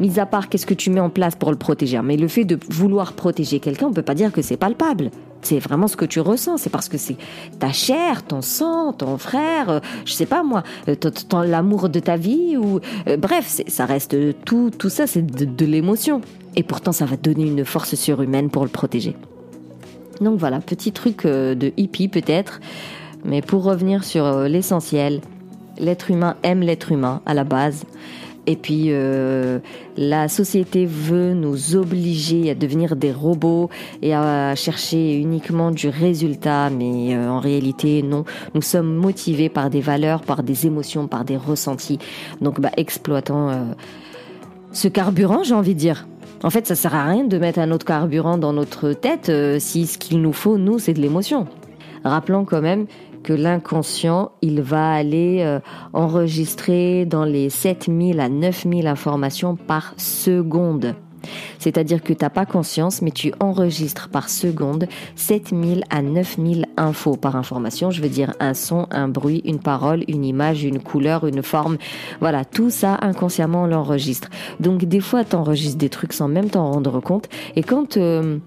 Mis 0.00 0.18
à 0.18 0.26
part 0.26 0.48
qu'est-ce 0.48 0.66
que 0.66 0.74
tu 0.74 0.90
mets 0.90 1.00
en 1.00 1.10
place 1.10 1.36
pour 1.36 1.52
le 1.52 1.56
protéger, 1.56 2.00
mais 2.02 2.16
le 2.16 2.26
fait 2.26 2.44
de 2.44 2.58
vouloir 2.68 3.12
protéger 3.12 3.60
quelqu'un, 3.60 3.86
on 3.86 3.92
peut 3.92 4.02
pas 4.02 4.16
dire 4.16 4.32
que 4.32 4.42
c'est 4.42 4.56
palpable 4.56 5.10
c'est 5.44 5.58
vraiment 5.58 5.88
ce 5.88 5.96
que 5.96 6.04
tu 6.04 6.20
ressens. 6.20 6.58
C'est 6.58 6.70
parce 6.70 6.88
que 6.88 6.98
c'est 6.98 7.16
ta 7.58 7.72
chair, 7.72 8.24
ton 8.24 8.42
sang, 8.42 8.92
ton 8.92 9.18
frère, 9.18 9.70
euh, 9.70 9.80
je 10.04 10.12
sais 10.12 10.26
pas 10.26 10.42
moi, 10.42 10.62
euh, 10.88 10.94
l'amour 11.44 11.88
de 11.88 12.00
ta 12.00 12.16
vie 12.16 12.56
ou 12.56 12.80
euh, 13.08 13.16
bref, 13.16 13.60
ça 13.66 13.86
reste 13.86 14.16
tout, 14.44 14.70
tout 14.76 14.88
ça, 14.88 15.06
c'est 15.06 15.24
de, 15.24 15.64
l'émotion. 15.64 16.20
Et 16.56 16.62
pourtant, 16.62 16.92
ça 16.92 17.04
va 17.04 17.16
donner 17.16 17.46
une 17.46 17.64
force 17.64 17.94
surhumaine 17.94 18.50
pour 18.50 18.64
le 18.64 18.70
protéger. 18.70 19.16
Donc 20.20 20.38
voilà, 20.38 20.60
petit 20.60 20.92
truc 20.92 21.26
de 21.26 21.72
hippie 21.76 22.08
peut-être, 22.08 22.60
mais 23.24 23.42
pour 23.42 23.64
revenir 23.64 24.04
sur 24.04 24.42
l'essentiel, 24.42 25.20
l'être 25.78 26.10
humain 26.10 26.36
aime 26.44 26.60
l'être 26.60 26.92
humain 26.92 27.20
à 27.26 27.34
la 27.34 27.42
base. 27.42 27.84
Et 28.46 28.56
puis 28.56 28.86
euh, 28.88 29.58
la 29.96 30.28
société 30.28 30.86
veut 30.86 31.32
nous 31.32 31.76
obliger 31.76 32.50
à 32.50 32.54
devenir 32.54 32.96
des 32.96 33.12
robots 33.12 33.70
et 34.02 34.14
à 34.14 34.54
chercher 34.54 35.16
uniquement 35.16 35.70
du 35.70 35.88
résultat, 35.88 36.70
mais 36.70 37.14
euh, 37.14 37.28
en 37.28 37.40
réalité 37.40 38.02
non. 38.02 38.24
Nous 38.54 38.62
sommes 38.62 38.94
motivés 38.94 39.48
par 39.48 39.70
des 39.70 39.80
valeurs, 39.80 40.22
par 40.22 40.42
des 40.42 40.66
émotions, 40.66 41.06
par 41.06 41.24
des 41.24 41.36
ressentis. 41.36 41.98
Donc 42.40 42.60
bah, 42.60 42.70
exploitons 42.76 43.48
euh, 43.48 43.62
ce 44.72 44.88
carburant, 44.88 45.42
j'ai 45.42 45.54
envie 45.54 45.74
de 45.74 45.80
dire. 45.80 46.06
En 46.42 46.50
fait, 46.50 46.66
ça 46.66 46.74
sert 46.74 46.94
à 46.94 47.06
rien 47.06 47.24
de 47.24 47.38
mettre 47.38 47.58
un 47.58 47.70
autre 47.70 47.86
carburant 47.86 48.36
dans 48.36 48.52
notre 48.52 48.92
tête 48.92 49.32
si 49.60 49.86
ce 49.86 49.96
qu'il 49.96 50.20
nous 50.20 50.34
faut, 50.34 50.58
nous, 50.58 50.78
c'est 50.78 50.92
de 50.92 51.00
l'émotion. 51.00 51.46
Rappelons 52.04 52.44
quand 52.44 52.60
même 52.60 52.84
que 53.24 53.32
l'inconscient, 53.32 54.30
il 54.42 54.62
va 54.62 54.92
aller 54.92 55.40
euh, 55.40 55.58
enregistrer 55.92 57.06
dans 57.06 57.24
les 57.24 57.50
7000 57.50 58.20
à 58.20 58.28
9000 58.28 58.86
informations 58.86 59.56
par 59.56 59.94
seconde. 59.96 60.94
C'est-à-dire 61.58 62.02
que 62.02 62.12
tu 62.12 62.22
n'as 62.22 62.30
pas 62.30 62.46
conscience, 62.46 63.02
mais 63.02 63.10
tu 63.10 63.32
enregistres 63.40 64.08
par 64.08 64.28
seconde 64.28 64.86
7000 65.16 65.84
à 65.90 66.02
9000 66.02 66.66
infos 66.76 67.16
par 67.16 67.36
information. 67.36 67.90
Je 67.90 68.02
veux 68.02 68.08
dire 68.08 68.34
un 68.40 68.54
son, 68.54 68.86
un 68.90 69.08
bruit, 69.08 69.42
une 69.44 69.58
parole, 69.58 70.04
une 70.08 70.24
image, 70.24 70.64
une 70.64 70.80
couleur, 70.80 71.26
une 71.26 71.42
forme. 71.42 71.78
Voilà, 72.20 72.44
tout 72.44 72.70
ça 72.70 72.98
inconsciemment 73.00 73.62
on 73.62 73.66
l'enregistre. 73.66 74.28
Donc 74.60 74.84
des 74.84 75.00
fois 75.00 75.24
tu 75.24 75.36
enregistres 75.36 75.78
des 75.78 75.88
trucs 75.88 76.12
sans 76.12 76.28
même 76.28 76.50
t'en 76.50 76.70
rendre 76.70 77.00
compte. 77.00 77.28
Et 77.56 77.62
quand 77.62 77.96
euh, 77.96 78.38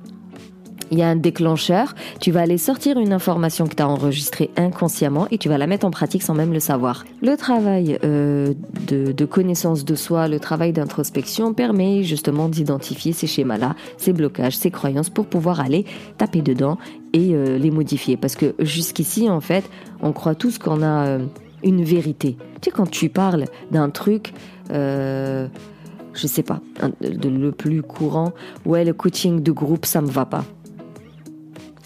il 0.92 1.00
y 1.00 1.02
a 1.02 1.08
un 1.08 1.16
déclencheur, 1.16 1.94
tu 2.20 2.32
vas 2.32 2.42
aller 2.42 2.58
sortir 2.58 2.98
une 2.98 3.14
information 3.14 3.68
que 3.68 3.76
tu 3.76 3.84
as 3.84 3.88
enregistrée 3.88 4.50
inconsciemment 4.56 5.28
et 5.32 5.38
tu 5.38 5.50
vas 5.50 5.58
la 5.58 5.68
mettre 5.68 5.86
en 5.86 5.92
pratique 5.92 6.24
sans 6.24 6.34
même 6.34 6.54
le 6.54 6.60
savoir. 6.60 7.06
Le 7.22 7.36
travail 7.36 7.98
euh, 8.04 8.54
de, 8.88 9.26
connaissance 9.26 9.86
de 9.86 9.96
soi, 9.96 10.28
le 10.28 10.40
travail 10.40 10.74
d'introspection 10.74 11.54
permet 11.54 12.04
justement 12.04 12.50
d'identifier 12.50 13.14
ces 13.14 13.28
schémas-là, 13.28 13.76
ces 13.98 14.14
blocages, 14.14 14.58
ces 14.58 14.72
croyances 14.72 15.10
pour 15.10 15.26
pouvoir 15.26 15.60
aller 15.60 15.86
taper 16.18 16.42
dedans 16.42 16.78
et 17.14 17.34
euh, 17.34 17.58
les 17.58 17.72
modifier. 17.72 18.18
Parce 18.18 18.36
que 18.36 18.56
jusqu'ici, 18.60 19.30
en 19.30 19.42
fait, 19.42 19.70
on 20.02 20.14
croit 20.14 20.36
tous 20.36 20.58
qu'on 20.58 20.82
a 20.82 21.06
euh, 21.06 21.26
une 21.64 21.84
vérité. 21.84 22.38
Tu 22.62 22.70
sais, 22.70 22.72
quand 22.72 22.90
tu 22.90 23.10
parles 23.10 23.46
d'un 23.72 23.90
truc... 23.90 24.34
je 24.70 26.26
sais 26.26 26.44
pas, 26.44 26.62
le 27.00 27.52
plus 27.52 27.84
courant, 27.84 28.34
ouais, 28.66 28.84
le 28.84 28.94
coaching 28.94 29.44
de 29.44 29.52
groupe, 29.52 29.86
ça 29.86 30.02
me 30.02 30.08
va 30.08 30.26
pas. 30.26 30.44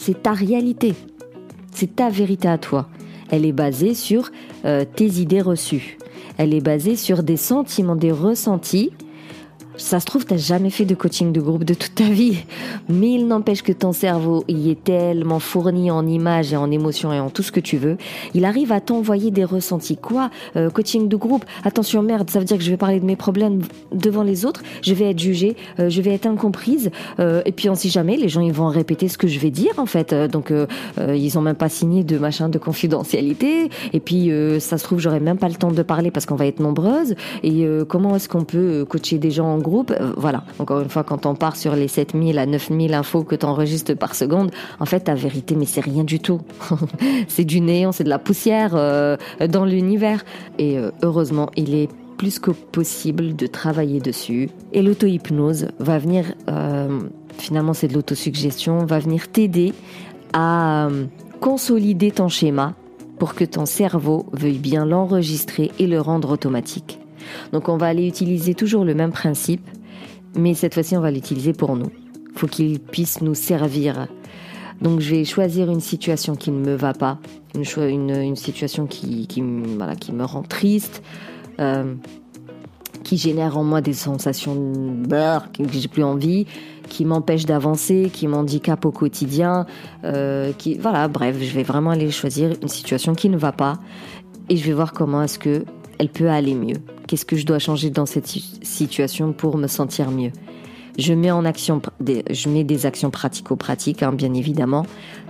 C'est 0.03 0.23
ta 0.23 0.33
réalité. 0.33 0.95
C'est 1.71 1.97
ta 1.97 2.09
vérité 2.09 2.47
à 2.47 2.57
toi. 2.57 2.87
Elle 3.29 3.45
est 3.45 3.51
basée 3.51 3.93
sur 3.93 4.31
euh, 4.65 4.83
tes 4.83 5.05
idées 5.05 5.41
reçues. 5.41 5.99
Elle 6.39 6.55
est 6.55 6.59
basée 6.59 6.95
sur 6.95 7.21
des 7.21 7.37
sentiments, 7.37 7.95
des 7.95 8.11
ressentis 8.11 8.93
ça 9.77 9.99
se 9.99 10.05
trouve, 10.05 10.25
t'as 10.25 10.37
jamais 10.37 10.69
fait 10.69 10.85
de 10.85 10.95
coaching 10.95 11.31
de 11.31 11.39
groupe 11.39 11.63
de 11.63 11.73
toute 11.73 11.95
ta 11.95 12.03
vie, 12.03 12.37
mais 12.89 13.13
il 13.13 13.27
n'empêche 13.27 13.61
que 13.61 13.71
ton 13.71 13.93
cerveau 13.93 14.43
y 14.47 14.69
est 14.69 14.83
tellement 14.83 15.39
fourni 15.39 15.89
en 15.91 16.05
images 16.05 16.53
et 16.53 16.57
en 16.57 16.69
émotions 16.71 17.13
et 17.13 17.19
en 17.19 17.29
tout 17.29 17.43
ce 17.43 17.51
que 17.51 17.59
tu 17.59 17.77
veux, 17.77 17.97
il 18.33 18.45
arrive 18.45 18.71
à 18.71 18.81
t'envoyer 18.81 19.31
des 19.31 19.45
ressentis. 19.45 19.97
Quoi? 19.97 20.29
Euh, 20.55 20.69
Coaching 20.69 21.07
de 21.07 21.15
groupe? 21.15 21.45
Attention, 21.63 22.01
merde, 22.01 22.29
ça 22.29 22.39
veut 22.39 22.45
dire 22.45 22.57
que 22.57 22.63
je 22.63 22.69
vais 22.69 22.77
parler 22.77 22.99
de 22.99 23.05
mes 23.05 23.15
problèmes 23.15 23.61
devant 23.93 24.23
les 24.23 24.45
autres, 24.45 24.61
je 24.81 24.93
vais 24.93 25.11
être 25.11 25.19
jugée, 25.19 25.55
euh, 25.79 25.89
je 25.89 26.01
vais 26.01 26.13
être 26.13 26.25
incomprise, 26.25 26.91
euh, 27.19 27.41
et 27.45 27.51
puis 27.51 27.69
on 27.69 27.75
sait 27.75 27.89
jamais, 27.89 28.17
les 28.17 28.29
gens 28.29 28.41
ils 28.41 28.53
vont 28.53 28.67
répéter 28.67 29.07
ce 29.07 29.17
que 29.17 29.27
je 29.27 29.39
vais 29.39 29.51
dire 29.51 29.73
en 29.77 29.85
fait, 29.85 30.13
donc 30.13 30.53
ils 30.99 31.37
ont 31.37 31.41
même 31.41 31.55
pas 31.55 31.69
signé 31.69 32.03
de 32.03 32.17
machin 32.17 32.49
de 32.49 32.57
confidentialité, 32.57 33.69
et 33.93 33.99
puis 33.99 34.31
ça 34.59 34.77
se 34.77 34.83
trouve 34.83 34.99
j'aurai 34.99 35.19
même 35.19 35.37
pas 35.37 35.49
le 35.49 35.55
temps 35.55 35.71
de 35.71 35.81
parler 35.81 36.11
parce 36.11 36.25
qu'on 36.25 36.35
va 36.35 36.45
être 36.45 36.59
nombreuses, 36.59 37.15
et 37.43 37.65
comment 37.87 38.15
est-ce 38.15 38.27
qu'on 38.27 38.43
peut 38.43 38.85
coacher 38.85 39.17
des 39.17 39.31
gens 39.31 39.47
en 39.47 39.60
groupe 39.61 39.91
euh, 39.91 40.13
voilà, 40.17 40.43
encore 40.59 40.81
une 40.81 40.89
fois, 40.89 41.03
quand 41.03 41.25
on 41.25 41.35
part 41.35 41.55
sur 41.55 41.75
les 41.75 41.87
7000 41.87 42.37
à 42.37 42.45
9000 42.45 42.93
infos 42.93 43.23
que 43.23 43.35
tu 43.35 43.45
enregistres 43.45 43.95
par 43.95 44.15
seconde, 44.15 44.51
en 44.79 44.85
fait, 44.85 45.01
ta 45.01 45.15
vérité, 45.15 45.55
mais 45.55 45.65
c'est 45.65 45.81
rien 45.81 46.03
du 46.03 46.19
tout. 46.19 46.41
c'est 47.27 47.45
du 47.45 47.61
néant, 47.61 47.91
c'est 47.91 48.03
de 48.03 48.09
la 48.09 48.19
poussière 48.19 48.71
euh, 48.75 49.17
dans 49.49 49.65
l'univers. 49.65 50.23
Et 50.57 50.77
euh, 50.77 50.91
heureusement, 51.03 51.49
il 51.55 51.73
est 51.73 51.89
plus 52.17 52.39
que 52.39 52.51
possible 52.51 53.35
de 53.35 53.47
travailler 53.47 53.99
dessus. 53.99 54.49
Et 54.73 54.81
l'auto-hypnose 54.81 55.69
va 55.79 55.97
venir, 55.97 56.35
finalement 57.35 57.73
c'est 57.73 57.87
de 57.87 57.95
l'autosuggestion, 57.95 58.85
va 58.85 58.99
venir 58.99 59.31
t'aider 59.31 59.73
à 60.31 60.87
consolider 61.39 62.11
ton 62.11 62.27
schéma 62.27 62.75
pour 63.17 63.33
que 63.33 63.43
ton 63.43 63.65
cerveau 63.65 64.27
veuille 64.33 64.59
bien 64.59 64.85
l'enregistrer 64.85 65.71
et 65.79 65.87
le 65.87 65.99
rendre 65.99 66.29
automatique. 66.29 67.00
Donc 67.51 67.69
on 67.69 67.77
va 67.77 67.87
aller 67.87 68.07
utiliser 68.07 68.53
toujours 68.53 68.85
le 68.85 68.93
même 68.93 69.11
principe, 69.11 69.67
mais 70.35 70.53
cette 70.53 70.73
fois-ci 70.73 70.95
on 70.97 71.01
va 71.01 71.11
l'utiliser 71.11 71.53
pour 71.53 71.75
nous. 71.75 71.91
Faut 72.35 72.47
qu'il 72.47 72.79
puisse 72.79 73.21
nous 73.21 73.35
servir 73.35 74.07
Donc 74.81 74.99
je 74.99 75.15
vais 75.15 75.25
choisir 75.25 75.69
une 75.69 75.81
situation 75.81 76.35
qui 76.35 76.51
ne 76.51 76.59
me 76.59 76.75
va 76.75 76.93
pas, 76.93 77.19
une, 77.55 78.35
situation 78.35 78.87
qui, 78.87 79.41
me 79.41 80.23
rend 80.23 80.43
triste, 80.43 81.03
euh, 81.59 81.95
qui 83.03 83.17
génère 83.17 83.57
en 83.57 83.63
moi 83.63 83.81
des 83.81 83.93
sensations 83.93 84.55
de 84.55 85.07
beurre, 85.07 85.51
que 85.51 85.63
j'ai 85.71 85.87
plus 85.87 86.03
envie, 86.03 86.45
qui 86.87 87.05
m'empêche 87.05 87.45
d'avancer, 87.45 88.09
qui 88.11 88.27
m'handicape 88.27 88.85
au 88.85 88.91
quotidien, 88.91 89.65
euh, 90.03 90.51
voilà, 90.79 91.07
bref, 91.07 91.37
je 91.39 91.53
vais 91.53 91.63
vraiment 91.63 91.91
aller 91.91 92.11
choisir 92.11 92.51
une 92.61 92.67
situation 92.67 93.15
qui 93.15 93.29
ne 93.29 93.37
va 93.37 93.51
pas 93.51 93.79
et 94.49 94.57
je 94.57 94.65
vais 94.65 94.73
voir 94.73 94.91
comment 94.91 95.23
est-ce 95.23 95.39
que 95.39 95.63
elle 96.01 96.09
peut 96.09 96.31
aller 96.31 96.55
mieux. 96.55 96.77
Qu'est-ce 97.05 97.25
que 97.25 97.35
je 97.35 97.45
dois 97.45 97.59
changer 97.59 97.91
dans 97.91 98.07
cette 98.07 98.25
situation 98.25 99.33
pour 99.33 99.55
me 99.55 99.67
sentir 99.67 100.09
mieux? 100.09 100.31
Je 100.97 101.13
mets 101.13 101.29
en 101.29 101.45
action, 101.45 101.79
je 102.03 102.49
mets 102.49 102.63
des 102.63 102.87
actions 102.87 103.11
pratico-pratiques, 103.11 104.01
hein, 104.01 104.11
bien 104.11 104.33
évidemment, 104.33 104.83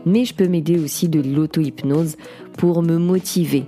mais 0.06 0.24
je 0.24 0.34
peux 0.34 0.48
m'aider 0.48 0.80
aussi 0.80 1.10
de 1.10 1.20
l'auto-hypnose 1.20 2.16
pour 2.58 2.84
me 2.84 2.98
motiver, 2.98 3.66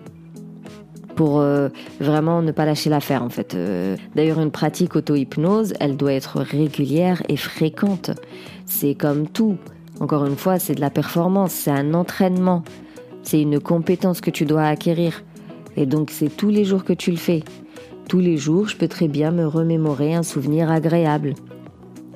pour 1.17 1.41
euh, 1.41 1.67
vraiment 1.99 2.41
ne 2.41 2.53
pas 2.53 2.63
lâcher 2.63 2.89
l'affaire 2.89 3.21
en 3.21 3.29
fait. 3.29 3.53
Euh, 3.53 3.97
d'ailleurs, 4.15 4.39
une 4.39 4.51
pratique 4.51 4.95
auto-hypnose, 4.95 5.73
elle 5.81 5.97
doit 5.97 6.13
être 6.13 6.39
régulière 6.39 7.21
et 7.27 7.35
fréquente. 7.35 8.11
C'est 8.65 8.95
comme 8.95 9.27
tout. 9.27 9.57
Encore 9.99 10.25
une 10.25 10.37
fois, 10.37 10.57
c'est 10.57 10.75
de 10.75 10.81
la 10.81 10.89
performance, 10.89 11.51
c'est 11.51 11.71
un 11.71 11.95
entraînement, 11.95 12.63
c'est 13.23 13.41
une 13.41 13.59
compétence 13.59 14.21
que 14.21 14.31
tu 14.31 14.45
dois 14.45 14.63
acquérir. 14.63 15.21
Et 15.77 15.85
donc, 15.85 16.11
c'est 16.11 16.35
tous 16.35 16.49
les 16.49 16.65
jours 16.65 16.83
que 16.83 16.93
tu 16.93 17.11
le 17.11 17.17
fais. 17.17 17.43
Tous 18.07 18.19
les 18.19 18.37
jours, 18.37 18.67
je 18.67 18.77
peux 18.77 18.87
très 18.87 19.07
bien 19.07 19.31
me 19.31 19.45
remémorer 19.45 20.13
un 20.13 20.23
souvenir 20.23 20.69
agréable 20.69 21.35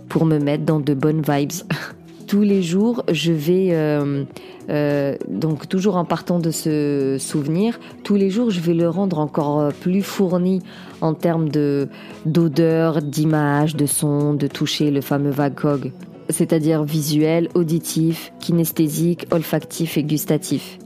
pour 0.10 0.26
me 0.26 0.40
mettre 0.40 0.66
dans 0.66 0.80
de 0.80 0.94
bonnes 0.94 1.22
vibes. 1.22 1.52
Tous 2.28 2.42
les 2.42 2.62
jours, 2.62 3.04
je 3.10 3.32
vais, 3.32 3.70
euh, 3.72 4.26
euh, 4.70 5.16
donc 5.30 5.70
toujours 5.70 5.96
en 5.96 6.04
partant 6.04 6.40
de 6.40 6.52
ce 6.52 7.16
souvenir, 7.22 7.80
tous 8.04 8.16
les 8.16 8.30
jours, 8.30 8.52
je 8.52 8.60
vais 8.60 8.74
le 8.74 8.90
rendre 8.90 9.20
encore 9.20 9.62
euh, 9.62 9.70
plus 9.70 10.02
fourni 10.02 10.62
en 11.00 11.14
termes 11.14 11.48
de 11.48 11.88
d'odeur, 12.26 13.02
d'image, 13.02 13.78
de 13.78 13.86
son, 13.86 14.34
de 14.34 14.48
toucher, 14.48 14.92
le 14.92 15.00
fameux 15.00 15.30
VAGOG, 15.30 15.94
c'est-à-dire 16.30 16.84
visuel, 16.84 17.48
auditif, 17.54 18.34
kinesthésique, 18.42 19.26
olfactif 19.32 19.98
et 19.98 20.04
gustatif. 20.04 20.80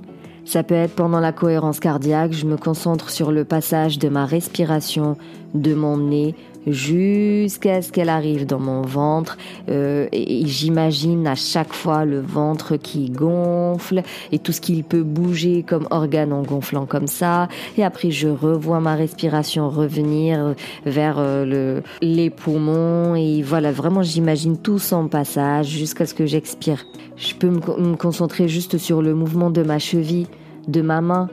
Ça 0.51 0.63
peut 0.63 0.75
être 0.75 0.95
pendant 0.95 1.21
la 1.21 1.31
cohérence 1.31 1.79
cardiaque, 1.79 2.33
je 2.33 2.45
me 2.45 2.57
concentre 2.57 3.09
sur 3.09 3.31
le 3.31 3.45
passage 3.45 3.99
de 3.99 4.09
ma 4.09 4.25
respiration 4.25 5.15
de 5.53 5.73
mon 5.73 5.95
nez 5.95 6.35
jusqu'à 6.67 7.81
ce 7.81 7.93
qu'elle 7.93 8.09
arrive 8.09 8.45
dans 8.45 8.59
mon 8.59 8.81
ventre 8.81 9.37
euh, 9.69 10.09
et, 10.11 10.45
j'imagine 10.45 11.25
à 11.25 11.35
chaque 11.35 11.71
fois 11.71 12.03
le 12.03 12.19
ventre 12.19 12.75
qui 12.75 13.09
gonfle 13.09 14.03
et 14.33 14.39
tout 14.39 14.51
ce 14.51 14.59
qu'il 14.59 14.83
peut 14.83 15.03
bouger 15.03 15.63
comme 15.63 15.87
organe 15.89 16.33
en 16.33 16.41
gonflant 16.41 16.85
comme 16.85 17.07
ça 17.07 17.47
et 17.77 17.83
après 17.85 18.11
je 18.11 18.27
revois 18.27 18.81
ma 18.81 18.95
respiration 18.95 19.69
revenir 19.69 20.53
vers 20.85 21.15
euh, 21.17 21.45
le, 21.45 21.83
les 22.01 22.29
poumons 22.29 23.15
et 23.15 23.41
voilà 23.41 23.71
vraiment 23.71 24.03
j'imagine 24.03 24.57
tout 24.57 24.79
son 24.79 25.07
passage 25.07 25.67
jusqu'à 25.67 26.05
ce 26.05 26.13
que 26.13 26.25
j'expire. 26.25 26.85
Je 27.15 27.35
peux 27.35 27.49
me 27.49 27.95
concentrer 27.95 28.49
juste 28.49 28.77
sur 28.77 29.01
le 29.01 29.13
mouvement 29.13 29.51
de 29.51 29.61
ma 29.61 29.77
cheville, 29.77 30.27
de 30.67 30.81
ma 30.81 31.01
main, 31.01 31.29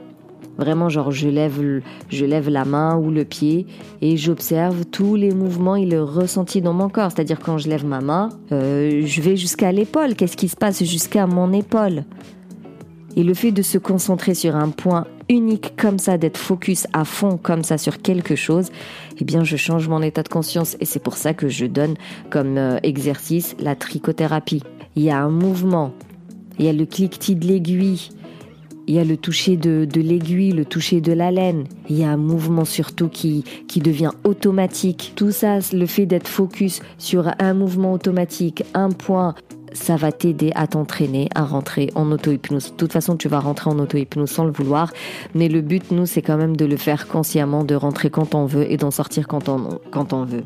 Vraiment, 0.59 0.89
genre, 0.89 1.11
je 1.11 1.29
lève, 1.29 1.81
je 2.09 2.25
lève 2.25 2.49
la 2.49 2.65
main 2.65 2.97
ou 2.97 3.11
le 3.11 3.23
pied 3.23 3.65
et 4.01 4.17
j'observe 4.17 4.83
tous 4.83 5.15
les 5.15 5.31
mouvements 5.31 5.77
et 5.77 5.85
le 5.85 6.03
ressenti 6.03 6.61
dans 6.61 6.73
mon 6.73 6.89
corps. 6.89 7.11
C'est-à-dire, 7.11 7.39
quand 7.39 7.57
je 7.57 7.69
lève 7.69 7.85
ma 7.85 8.01
main, 8.01 8.27
euh, 8.51 9.03
je 9.05 9.21
vais 9.21 9.37
jusqu'à 9.37 9.71
l'épaule. 9.71 10.15
Qu'est-ce 10.15 10.35
qui 10.35 10.49
se 10.49 10.57
passe 10.57 10.83
jusqu'à 10.83 11.27
mon 11.27 11.53
épaule? 11.53 12.03
Et 13.15 13.23
le 13.23 13.33
fait 13.33 13.53
de 13.53 13.61
se 13.61 13.77
concentrer 13.77 14.33
sur 14.33 14.57
un 14.57 14.67
point 14.67 15.07
unique 15.29 15.75
comme 15.77 15.97
ça, 15.97 16.17
d'être 16.17 16.37
focus 16.37 16.87
à 16.91 17.05
fond 17.05 17.39
comme 17.41 17.63
ça 17.63 17.77
sur 17.77 18.01
quelque 18.01 18.35
chose, 18.35 18.69
eh 19.17 19.23
bien, 19.23 19.45
je 19.45 19.55
change 19.55 19.87
mon 19.87 20.01
état 20.01 20.23
de 20.23 20.29
conscience. 20.29 20.75
Et 20.81 20.85
c'est 20.85 21.01
pour 21.01 21.15
ça 21.15 21.33
que 21.33 21.47
je 21.47 21.67
donne 21.67 21.93
comme 22.29 22.57
euh, 22.57 22.79
exercice 22.83 23.55
la 23.59 23.77
trichothérapie. 23.77 24.63
Il 24.97 25.03
y 25.03 25.09
a 25.09 25.21
un 25.21 25.29
mouvement, 25.29 25.93
il 26.57 26.65
y 26.65 26.67
a 26.67 26.73
le 26.73 26.85
cliquetis 26.85 27.37
de 27.37 27.47
l'aiguille, 27.47 28.09
il 28.89 28.95
y 28.95 28.99
a 28.99 29.03
le 29.03 29.17
toucher 29.17 29.55
de, 29.55 29.87
l'aiguille, 30.01 30.51
le 30.51 30.65
toucher 30.65 30.99
de 30.99 31.13
la 31.13 31.29
laine. 31.29 31.65
Il 31.89 31.99
y 31.99 32.03
a 32.03 32.09
un 32.09 32.17
mouvement 32.17 32.65
surtout 32.65 33.07
qui, 33.07 33.43
qui 33.67 33.81
devient 33.81 34.09
automatique. 34.23 35.13
Tout 35.15 35.29
ça, 35.29 35.59
le 35.73 35.85
fait 35.85 36.07
d'être 36.07 36.27
focus 36.27 36.81
sur 36.97 37.31
un 37.37 37.53
mouvement 37.53 37.93
automatique, 37.93 38.63
un 38.73 38.89
point, 38.89 39.35
ça 39.73 39.95
va 39.95 40.11
t'aider 40.11 40.51
à 40.55 40.65
t'entraîner 40.65 41.29
à 41.35 41.45
rentrer 41.45 41.91
en 41.93 42.11
auto-hypnose. 42.11 42.71
De 42.71 42.77
toute 42.77 42.91
façon, 42.91 43.15
tu 43.15 43.27
vas 43.27 43.39
rentrer 43.39 43.69
en 43.69 43.77
auto-hypnose 43.77 44.31
sans 44.31 44.45
le 44.45 44.51
vouloir, 44.51 44.91
mais 45.35 45.49
le 45.49 45.61
but, 45.61 45.91
nous, 45.91 46.07
c'est 46.07 46.23
quand 46.23 46.37
même 46.37 46.57
de 46.57 46.65
le 46.65 46.75
faire 46.75 47.07
consciemment, 47.07 47.63
de 47.63 47.75
rentrer 47.75 48.09
quand 48.09 48.33
on 48.33 48.47
veut 48.47 48.71
et 48.71 48.77
d'en 48.77 48.89
sortir 48.89 49.27
quand 49.27 49.49
on, 49.49 49.79
quand 49.91 50.13
on 50.13 50.25
veut. 50.25 50.45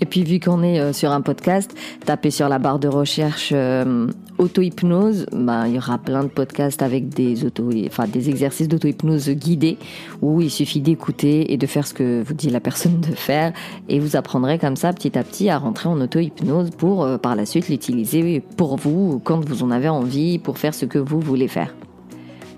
Et 0.00 0.06
puis 0.06 0.24
vu 0.24 0.40
qu'on 0.40 0.62
est 0.62 0.80
euh, 0.80 0.92
sur 0.92 1.10
un 1.10 1.20
podcast, 1.20 1.74
tapez 2.06 2.30
sur 2.30 2.48
la 2.48 2.58
barre 2.58 2.78
de 2.78 2.88
recherche 2.88 3.50
euh, 3.54 4.06
auto-hypnose, 4.38 5.26
ben, 5.32 5.66
il 5.66 5.74
y 5.74 5.78
aura 5.78 5.98
plein 5.98 6.24
de 6.24 6.28
podcasts 6.28 6.80
avec 6.80 7.10
des 7.10 7.44
auto, 7.44 7.68
enfin 7.86 8.06
des 8.06 8.30
exercices 8.30 8.68
d'auto-hypnose 8.68 9.28
guidés 9.30 9.76
où 10.22 10.40
il 10.40 10.50
suffit 10.50 10.80
d'écouter 10.80 11.52
et 11.52 11.58
de 11.58 11.66
faire 11.66 11.86
ce 11.86 11.92
que 11.92 12.22
vous 12.22 12.32
dit 12.32 12.48
la 12.48 12.60
personne 12.60 13.00
de 13.00 13.14
faire 13.14 13.52
et 13.90 14.00
vous 14.00 14.16
apprendrez 14.16 14.58
comme 14.58 14.76
ça 14.76 14.92
petit 14.94 15.18
à 15.18 15.22
petit 15.22 15.50
à 15.50 15.58
rentrer 15.58 15.90
en 15.90 16.00
auto-hypnose 16.00 16.70
pour 16.70 17.04
euh, 17.04 17.18
par 17.18 17.36
la 17.36 17.44
suite 17.44 17.68
l'utiliser 17.68 18.40
pour 18.56 18.76
vous 18.76 19.20
quand 19.22 19.44
vous 19.46 19.62
en 19.62 19.70
avez 19.70 19.90
envie 19.90 20.38
pour 20.38 20.56
faire 20.56 20.72
ce 20.72 20.86
que 20.86 20.98
vous 20.98 21.20
voulez 21.20 21.48
faire. 21.48 21.74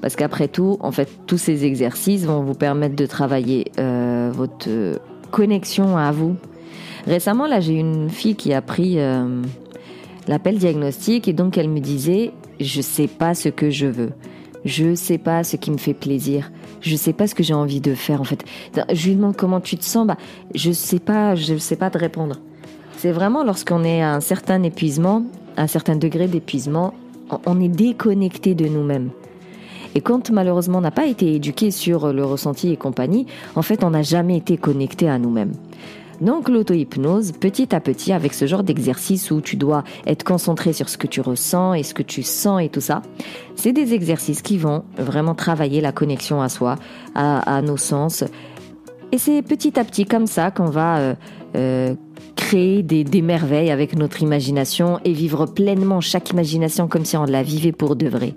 Parce 0.01 0.17
qu'après 0.17 0.49
tout, 0.49 0.79
en 0.81 0.91
fait, 0.91 1.09
tous 1.27 1.39
ces 1.39 1.65
exercices 1.65 2.25
vont 2.25 2.43
vous 2.43 2.55
permettre 2.55 2.97
de 2.97 3.07
travailler 3.07 3.71
votre 3.79 4.69
connexion 5.31 5.97
à 5.97 6.11
vous, 6.11 6.35
Récemment, 7.07 7.47
là, 7.47 7.61
j'ai 7.61 7.75
une 7.75 8.11
fille 8.11 8.37
qui 8.37 8.53
a 8.53 8.62
pris 8.62 8.99
euh, 8.99 9.43
l'appel 10.29 10.59
diagnostic 10.59 11.29
et 11.29 11.33
donc 11.33 11.59
elle 11.59 11.69
me 11.69 11.81
disait 11.81 12.33
je 12.61 12.81
sais 12.81 13.09
pas 13.09 13.35
ce 13.35 13.49
que 13.49 13.71
je 13.71 13.87
veux. 13.87 14.12
Je 14.65 14.95
sais 14.95 15.19
pas 15.19 15.43
ce 15.43 15.57
qui 15.57 15.73
me 15.73 15.77
fait 15.77 15.95
plaisir. 15.95 16.53
Je 16.81 16.95
sais 16.95 17.12
pas 17.12 17.27
ce 17.27 17.35
que 17.35 17.43
j'ai 17.43 17.55
envie 17.55 17.81
de 17.81 17.95
faire 17.95 18.21
en 18.21 18.25
fait. 18.25 18.45
Je 18.93 19.09
lui 19.09 19.17
demande 19.17 19.37
comment 19.37 19.61
tu 19.61 19.77
te 19.77 19.85
sens. 19.85 20.07
Bah, 20.07 20.17
je 20.55 20.71
sais 20.71 21.01
pas, 21.01 21.35
je 21.35 21.57
sais 21.57 21.77
pas 21.77 21.91
te 21.91 21.99
répondre. 21.99 22.37
C'est 22.97 23.11
vraiment 23.11 23.43
lorsqu'on 23.43 23.83
est 23.83 24.03
à 24.03 24.15
un 24.15 24.21
certain 24.21 24.62
épuisement, 24.62 25.25
un 25.57 25.67
certain 25.67 25.97
degré 25.97 26.29
d'épuisement, 26.29 26.95
on 27.47 27.61
est 27.61 27.69
déconnecté 27.69 28.55
de 28.55 28.67
nous-mêmes. 28.67 29.11
Et 29.95 30.01
quand 30.01 30.31
malheureusement 30.31 30.79
on 30.79 30.83
n'a 30.83 30.91
pas 30.91 31.07
été 31.07 31.35
éduqué 31.35 31.71
sur 31.71 32.12
le 32.12 32.25
ressenti 32.25 32.71
et 32.73 32.77
compagnie, 32.77 33.27
en 33.57 33.62
fait 33.62 33.83
on 33.83 33.91
n'a 33.91 34.03
jamais 34.03 34.37
été 34.37 34.57
connecté 34.57 35.09
à 35.09 35.19
nous-mêmes. 35.19 35.53
Donc 36.23 36.49
l'auto-hypnose, 36.49 37.33
petit 37.33 37.75
à 37.75 37.81
petit, 37.81 38.13
avec 38.13 38.33
ce 38.33 38.47
genre 38.47 38.63
d'exercice 38.63 39.33
où 39.33 39.41
tu 39.41 39.57
dois 39.57 39.83
être 40.07 40.23
concentré 40.23 40.73
sur 40.73 40.89
ce 40.89 40.97
que 40.97 41.09
tu 41.09 41.21
ressens 41.21 41.75
et 41.75 41.83
ce 41.83 41.95
que 41.95 42.03
tu 42.05 42.23
sens 42.23 42.63
et 42.63 42.69
tout 42.69 42.81
ça, 42.81 43.03
c'est 43.57 43.73
des 43.73 43.93
exercices 43.93 44.41
qui 44.41 44.57
vont 44.57 44.85
vraiment 44.97 45.35
travailler 45.35 45.81
la 45.81 45.91
connexion 45.91 46.41
à 46.41 46.49
soi, 46.49 46.77
à, 47.17 47.61
nos 47.63 47.77
sens. 47.77 48.23
Et 49.11 49.19
c'est 49.19 49.43
petit 49.43 49.81
à 49.81 49.85
petit 49.85 50.07
comme 50.07 50.29
ça 50.29 50.53
qu'on 50.53 50.71
va 50.71 50.99
euh, 50.99 51.15
euh, 51.57 51.95
créer 52.37 52.85
des, 52.85 53.03
des, 53.03 53.21
merveilles 53.21 53.73
avec 53.73 53.97
notre 53.97 54.23
imagination 54.23 55.01
et 55.05 55.13
vivre 55.13 55.47
pleinement 55.47 56.01
chaque 56.01 56.31
imagination 56.31 56.87
comme 56.87 57.05
si 57.05 57.17
on 57.17 57.25
la 57.25 57.43
vivait 57.43 57.73
pour 57.73 57.97
de 57.97 58.07
vrai 58.07 58.37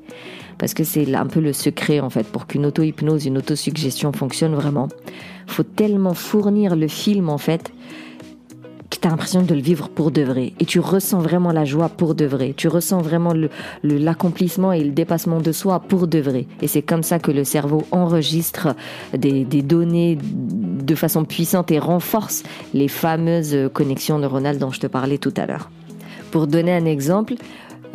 parce 0.65 0.73
que 0.73 0.84
c'est 0.84 1.13
un 1.13 1.28
peu 1.28 1.41
le 1.41 1.54
secret 1.54 1.99
en 1.99 2.10
fait 2.10 2.23
pour 2.23 2.47
qu'une 2.47 2.65
auto-hypnose, 2.65 3.28
une 3.28 3.38
auto-suggestion 3.38 4.12
fonctionne 4.13 4.56
vraiment. 4.56 4.88
Faut 5.45 5.62
tellement 5.62 6.15
fournir 6.15 6.75
le 6.75 6.88
film 6.88 7.30
en 7.30 7.38
fait 7.38 7.71
que 8.89 8.97
tu 8.97 9.08
as 9.08 9.12
l'impression 9.12 9.43
de 9.43 9.54
le 9.54 9.62
vivre 9.62 9.89
pour 9.89 10.10
de 10.10 10.23
vrai 10.23 10.54
et 10.60 10.65
tu 10.65 10.80
ressens 10.80 11.19
vraiment 11.19 11.51
la 11.51 11.65
joie 11.65 11.89
pour 11.89 12.15
de 12.15 12.25
vrai. 12.25 12.56
Tu 12.58 12.67
ressens 12.67 13.04
vraiment 13.04 13.36
l'accomplissement 13.84 14.71
et 14.71 14.84
le 14.84 14.89
dépassement 14.89 15.39
de 15.39 15.51
soi 15.51 15.82
pour 15.82 16.08
de 16.08 16.17
vrai. 16.17 16.47
Et 16.63 16.67
c'est 16.67 16.82
comme 16.82 17.04
ça 17.04 17.19
que 17.19 17.30
le 17.30 17.43
cerveau 17.43 17.84
enregistre 17.91 18.75
des, 19.15 19.45
des 19.45 19.62
données 19.62 20.17
de 20.19 20.95
façon 20.95 21.25
puissante 21.25 21.69
et 21.69 21.78
renforce 21.78 22.41
les 22.73 22.88
fameuses 22.88 23.56
connexions 23.71 24.17
neuronales 24.17 24.58
dont 24.58 24.71
je 24.71 24.80
te 24.80 24.88
parlais 24.88 25.19
tout 25.19 25.34
à 25.38 25.45
l'heure. 25.45 25.69
Pour 26.32 26.47
donner 26.47 26.73
un 26.73 26.86
exemple, 26.86 27.36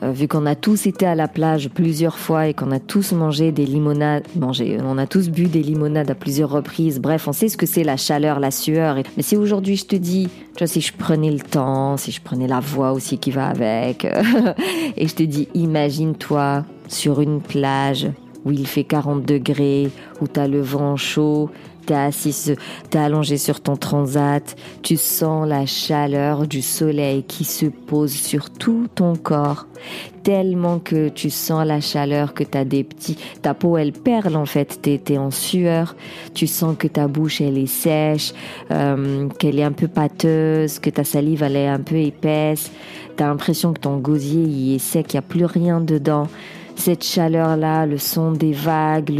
euh, 0.02 0.12
vu 0.12 0.28
qu'on 0.28 0.46
a 0.46 0.54
tous 0.54 0.86
été 0.86 1.06
à 1.06 1.14
la 1.14 1.28
plage 1.28 1.68
plusieurs 1.68 2.18
fois 2.18 2.48
et 2.48 2.54
qu'on 2.54 2.70
a 2.70 2.80
tous 2.80 3.12
mangé 3.12 3.52
des 3.52 3.66
limonades, 3.66 4.24
mangé, 4.36 4.78
on 4.82 4.98
a 4.98 5.06
tous 5.06 5.28
bu 5.28 5.46
des 5.46 5.62
limonades 5.62 6.10
à 6.10 6.14
plusieurs 6.14 6.50
reprises. 6.50 7.00
Bref, 7.00 7.28
on 7.28 7.32
sait 7.32 7.48
ce 7.48 7.56
que 7.56 7.66
c'est 7.66 7.84
la 7.84 7.96
chaleur, 7.96 8.40
la 8.40 8.50
sueur. 8.50 8.96
Mais 9.16 9.22
si 9.22 9.36
aujourd'hui 9.36 9.76
je 9.76 9.86
te 9.86 9.96
dis, 9.96 10.28
tu 10.54 10.58
vois, 10.64 10.66
si 10.66 10.80
je 10.80 10.92
prenais 10.92 11.30
le 11.30 11.40
temps, 11.40 11.96
si 11.96 12.12
je 12.12 12.20
prenais 12.20 12.46
la 12.46 12.60
voix 12.60 12.92
aussi 12.92 13.18
qui 13.18 13.30
va 13.30 13.48
avec, 13.48 14.04
et 14.96 15.06
je 15.06 15.14
te 15.14 15.22
dis, 15.22 15.48
imagine-toi 15.54 16.64
sur 16.88 17.20
une 17.20 17.40
plage 17.40 18.08
où 18.44 18.52
il 18.52 18.66
fait 18.66 18.84
40 18.84 19.24
degrés, 19.24 19.90
où 20.20 20.26
t'as 20.26 20.46
le 20.46 20.60
vent 20.60 20.96
chaud, 20.96 21.50
t'es 21.86 21.94
assis, 21.94 22.54
t'es 22.88 22.98
allongé 22.98 23.36
sur 23.36 23.60
ton 23.60 23.76
transat, 23.76 24.56
tu 24.82 24.96
sens 24.96 25.48
la 25.48 25.66
chaleur 25.66 26.46
du 26.46 26.62
soleil 26.62 27.24
qui 27.24 27.44
se 27.44 27.66
pose 27.66 28.12
sur 28.12 28.50
tout 28.50 28.86
ton 28.94 29.16
corps, 29.16 29.66
tellement 30.22 30.78
que 30.78 31.08
tu 31.08 31.30
sens 31.30 31.66
la 31.66 31.80
chaleur 31.80 32.34
que 32.34 32.44
t'as 32.44 32.64
des 32.64 32.84
petits, 32.84 33.16
ta 33.42 33.54
peau 33.54 33.76
elle 33.76 33.92
perle 33.92 34.36
en 34.36 34.46
fait, 34.46 34.80
t'es, 34.82 35.00
es 35.08 35.18
en 35.18 35.30
sueur, 35.30 35.96
tu 36.34 36.46
sens 36.46 36.76
que 36.78 36.86
ta 36.86 37.08
bouche 37.08 37.40
elle 37.40 37.58
est 37.58 37.66
sèche, 37.66 38.32
euh, 38.70 39.28
qu'elle 39.38 39.58
est 39.58 39.64
un 39.64 39.72
peu 39.72 39.88
pâteuse, 39.88 40.78
que 40.78 40.90
ta 40.90 41.04
salive 41.04 41.42
elle 41.42 41.56
est 41.56 41.68
un 41.68 41.80
peu 41.80 41.96
épaisse, 41.96 42.70
t'as 43.16 43.26
l'impression 43.26 43.72
que 43.72 43.80
ton 43.80 43.96
gosier 43.96 44.42
il 44.42 44.74
est 44.74 44.78
sec, 44.78 45.14
y 45.14 45.16
a 45.16 45.22
plus 45.22 45.44
rien 45.44 45.80
dedans 45.80 46.28
cette 46.80 47.04
chaleur-là, 47.04 47.86
le 47.86 47.98
son 47.98 48.32
des 48.32 48.52
vagues, 48.52 49.10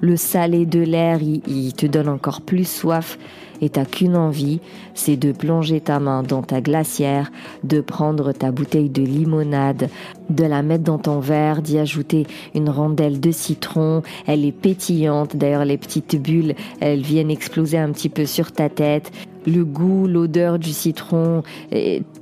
le, 0.00 0.16
salé 0.16 0.66
de 0.66 0.80
l'air, 0.80 1.20
il, 1.22 1.72
te 1.74 1.86
donne 1.86 2.08
encore 2.08 2.40
plus 2.40 2.66
soif. 2.66 3.18
Et 3.62 3.68
t'as 3.68 3.84
qu'une 3.84 4.16
envie, 4.16 4.58
c'est 4.94 5.18
de 5.18 5.32
plonger 5.32 5.82
ta 5.82 6.00
main 6.00 6.22
dans 6.22 6.42
ta 6.42 6.62
glacière, 6.62 7.30
de 7.62 7.82
prendre 7.82 8.32
ta 8.32 8.50
bouteille 8.50 8.88
de 8.88 9.02
limonade, 9.02 9.90
de 10.30 10.44
la 10.44 10.62
mettre 10.62 10.84
dans 10.84 10.96
ton 10.96 11.20
verre, 11.20 11.60
d'y 11.60 11.78
ajouter 11.78 12.26
une 12.54 12.70
rondelle 12.70 13.20
de 13.20 13.30
citron. 13.30 14.02
Elle 14.26 14.46
est 14.46 14.52
pétillante, 14.52 15.36
d'ailleurs 15.36 15.66
les 15.66 15.76
petites 15.76 16.16
bulles, 16.20 16.54
elles 16.80 17.02
viennent 17.02 17.30
exploser 17.30 17.76
un 17.76 17.92
petit 17.92 18.08
peu 18.08 18.24
sur 18.24 18.50
ta 18.50 18.70
tête. 18.70 19.12
Le 19.46 19.64
goût, 19.66 20.06
l'odeur 20.06 20.58
du 20.58 20.72
citron, 20.72 21.42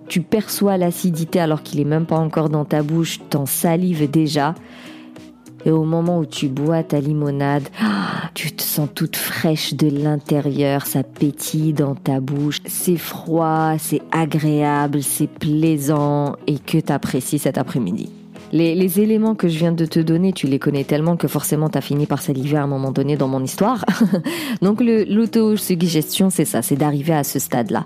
tu 0.09 0.21
perçois 0.23 0.77
l'acidité 0.77 1.39
alors 1.39 1.63
qu'il 1.63 1.79
est 1.79 1.85
même 1.85 2.07
pas 2.07 2.19
encore 2.19 2.49
dans 2.49 2.65
ta 2.65 2.83
bouche, 2.83 3.21
t'en 3.31 3.47
salives 3.47 4.11
déjà. 4.11 4.55
Et 5.69 5.71
au 5.71 5.85
moment 5.85 6.21
où 6.21 6.25
tu 6.25 6.49
bois 6.49 6.83
ta 6.83 6.99
limonade, 6.99 7.69
tu 8.33 8.53
te 8.53 8.63
sens 8.63 8.89
toute 8.95 9.17
fraîche 9.17 9.75
de 9.75 9.87
l'intérieur, 9.91 10.87
ça 10.87 11.03
pétille 11.03 11.75
dans 11.75 11.95
ta 11.95 12.21
bouche. 12.21 12.61
C'est 12.65 12.97
froid, 12.97 13.75
c'est 13.79 14.01
agréable, 14.11 15.03
c'est 15.03 15.27
plaisant 15.27 16.37
et 16.47 16.59
que 16.59 16.79
t'apprécies 16.79 17.39
cet 17.39 17.59
après-midi. 17.59 18.09
Les, 18.53 19.01
éléments 19.01 19.35
que 19.35 19.49
je 19.49 19.59
viens 19.59 19.73
de 19.73 19.85
te 19.85 20.01
donner, 20.01 20.33
tu 20.33 20.47
les 20.47 20.59
connais 20.59 20.85
tellement 20.85 21.17
que 21.17 21.29
forcément 21.29 21.69
t'as 21.69 21.81
fini 21.81 22.07
par 22.07 22.23
saliver 22.23 22.57
à 22.57 22.63
un 22.63 22.67
moment 22.67 22.93
donné 22.93 23.17
dans 23.17 23.29
mon 23.29 23.43
histoire. 23.45 23.85
Donc 24.63 24.81
l'autosuggestion, 24.81 26.31
c'est 26.31 26.45
ça, 26.45 26.63
c'est 26.63 26.77
d'arriver 26.77 27.13
à 27.13 27.25
ce 27.25 27.39
stade-là. 27.39 27.85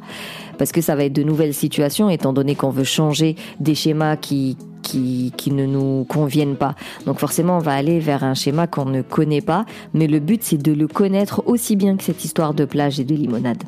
Parce 0.58 0.70
que 0.70 0.80
ça 0.80 0.94
va 0.94 1.04
être 1.04 1.12
de 1.12 1.24
nouvelles 1.24 1.54
situations, 1.54 2.08
étant 2.08 2.32
donné 2.32 2.54
qu'on 2.54 2.70
veut 2.70 2.84
changer 2.84 3.34
des 3.58 3.74
schémas 3.74 4.16
qui, 4.16 4.56
qui, 4.82 5.32
qui 5.36 5.50
ne 5.50 5.66
nous 5.66 6.04
conviennent 6.04 6.56
pas. 6.56 6.76
Donc 7.06 7.18
forcément, 7.18 7.56
on 7.56 7.60
va 7.60 7.74
aller 7.74 7.98
vers 7.98 8.22
un 8.22 8.34
schéma 8.34 8.66
qu'on 8.68 8.84
ne 8.84 9.02
connaît 9.02 9.40
pas, 9.40 9.64
mais 9.94 10.06
le 10.06 10.20
but, 10.20 10.42
c'est 10.42 10.62
de 10.62 10.72
le 10.72 10.86
connaître 10.86 11.42
aussi 11.46 11.74
bien 11.74 11.96
que 11.96 12.04
cette 12.04 12.24
histoire 12.24 12.54
de 12.54 12.64
plage 12.64 13.00
et 13.00 13.04
de 13.04 13.14
limonade. 13.14 13.64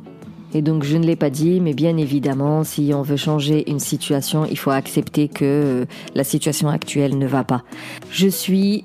Et 0.54 0.62
donc 0.62 0.84
je 0.84 0.96
ne 0.96 1.04
l'ai 1.04 1.16
pas 1.16 1.30
dit, 1.30 1.60
mais 1.60 1.74
bien 1.74 1.96
évidemment, 1.96 2.62
si 2.62 2.92
on 2.94 3.02
veut 3.02 3.16
changer 3.16 3.68
une 3.68 3.80
situation, 3.80 4.46
il 4.48 4.56
faut 4.56 4.70
accepter 4.70 5.28
que 5.28 5.44
euh, 5.44 5.84
la 6.14 6.22
situation 6.22 6.68
actuelle 6.68 7.18
ne 7.18 7.26
va 7.26 7.42
pas. 7.42 7.64
Je 8.10 8.28
suis 8.28 8.84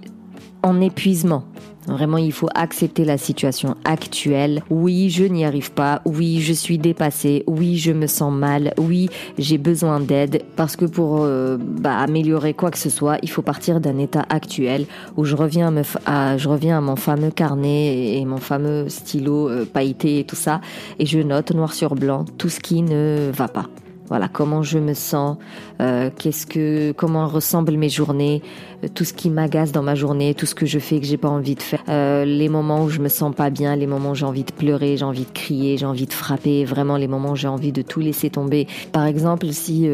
en 0.63 0.81
épuisement. 0.81 1.43
Vraiment, 1.87 2.17
il 2.17 2.33
faut 2.33 2.49
accepter 2.53 3.03
la 3.03 3.17
situation 3.17 3.75
actuelle. 3.83 4.61
Oui, 4.69 5.09
je 5.09 5.23
n'y 5.23 5.43
arrive 5.43 5.71
pas. 5.71 6.01
Oui, 6.05 6.39
je 6.39 6.53
suis 6.53 6.77
dépassée. 6.77 7.43
Oui, 7.47 7.77
je 7.77 7.91
me 7.91 8.05
sens 8.05 8.31
mal. 8.31 8.73
Oui, 8.77 9.09
j'ai 9.39 9.57
besoin 9.57 9.99
d'aide. 9.99 10.43
Parce 10.55 10.75
que 10.75 10.85
pour 10.85 11.21
euh, 11.21 11.57
bah, 11.59 11.97
améliorer 11.97 12.53
quoi 12.53 12.69
que 12.69 12.77
ce 12.77 12.91
soit, 12.91 13.17
il 13.23 13.29
faut 13.29 13.41
partir 13.41 13.79
d'un 13.79 13.97
état 13.97 14.25
actuel 14.29 14.85
où 15.17 15.25
je 15.25 15.35
reviens 15.35 15.73
à, 16.05 16.81
mon 16.81 16.95
fameux 16.95 17.31
carnet 17.31 18.17
et 18.17 18.25
mon 18.25 18.37
fameux 18.37 18.87
stylo 18.89 19.49
euh, 19.49 19.65
pailleté 19.65 20.19
et 20.19 20.23
tout 20.25 20.35
ça. 20.35 20.61
Et 20.99 21.05
je 21.05 21.19
note 21.19 21.51
noir 21.51 21.73
sur 21.73 21.95
blanc 21.95 22.25
tout 22.37 22.49
ce 22.49 22.59
qui 22.59 22.83
ne 22.83 23.31
va 23.33 23.47
pas. 23.47 23.65
Voilà 24.09 24.27
comment 24.27 24.63
je 24.63 24.79
me 24.79 24.95
sens, 24.95 25.37
euh, 25.81 26.09
qu'est-ce 26.17 26.47
que, 26.47 26.91
comment 26.93 27.27
ressemblent 27.27 27.77
mes 27.77 27.89
journées, 27.89 28.41
euh, 28.83 28.87
tout 28.93 29.03
ce 29.03 29.13
qui 29.13 29.29
m'agace 29.29 29.71
dans 29.71 29.83
ma 29.83 29.93
journée, 29.93 30.33
tout 30.33 30.47
ce 30.47 30.55
que 30.55 30.65
je 30.65 30.79
fais 30.79 30.99
que 30.99 31.05
j'ai 31.05 31.17
pas 31.17 31.29
envie 31.29 31.53
de 31.53 31.61
faire, 31.61 31.83
euh, 31.89 32.25
les 32.25 32.49
moments 32.49 32.83
où 32.83 32.89
je 32.89 32.99
me 32.99 33.07
sens 33.07 33.35
pas 33.35 33.51
bien, 33.51 33.75
les 33.75 33.85
moments 33.85 34.11
où 34.11 34.15
j'ai 34.15 34.25
envie 34.25 34.43
de 34.43 34.51
pleurer, 34.51 34.97
j'ai 34.97 35.05
envie 35.05 35.25
de 35.25 35.31
crier, 35.31 35.77
j'ai 35.77 35.85
envie 35.85 36.07
de 36.07 36.13
frapper, 36.13 36.65
vraiment 36.65 36.97
les 36.97 37.07
moments 37.07 37.31
où 37.31 37.35
j'ai 37.35 37.47
envie 37.47 37.71
de 37.71 37.83
tout 37.83 37.99
laisser 37.99 38.31
tomber. 38.31 38.67
Par 38.91 39.05
exemple, 39.05 39.45
si 39.51 39.87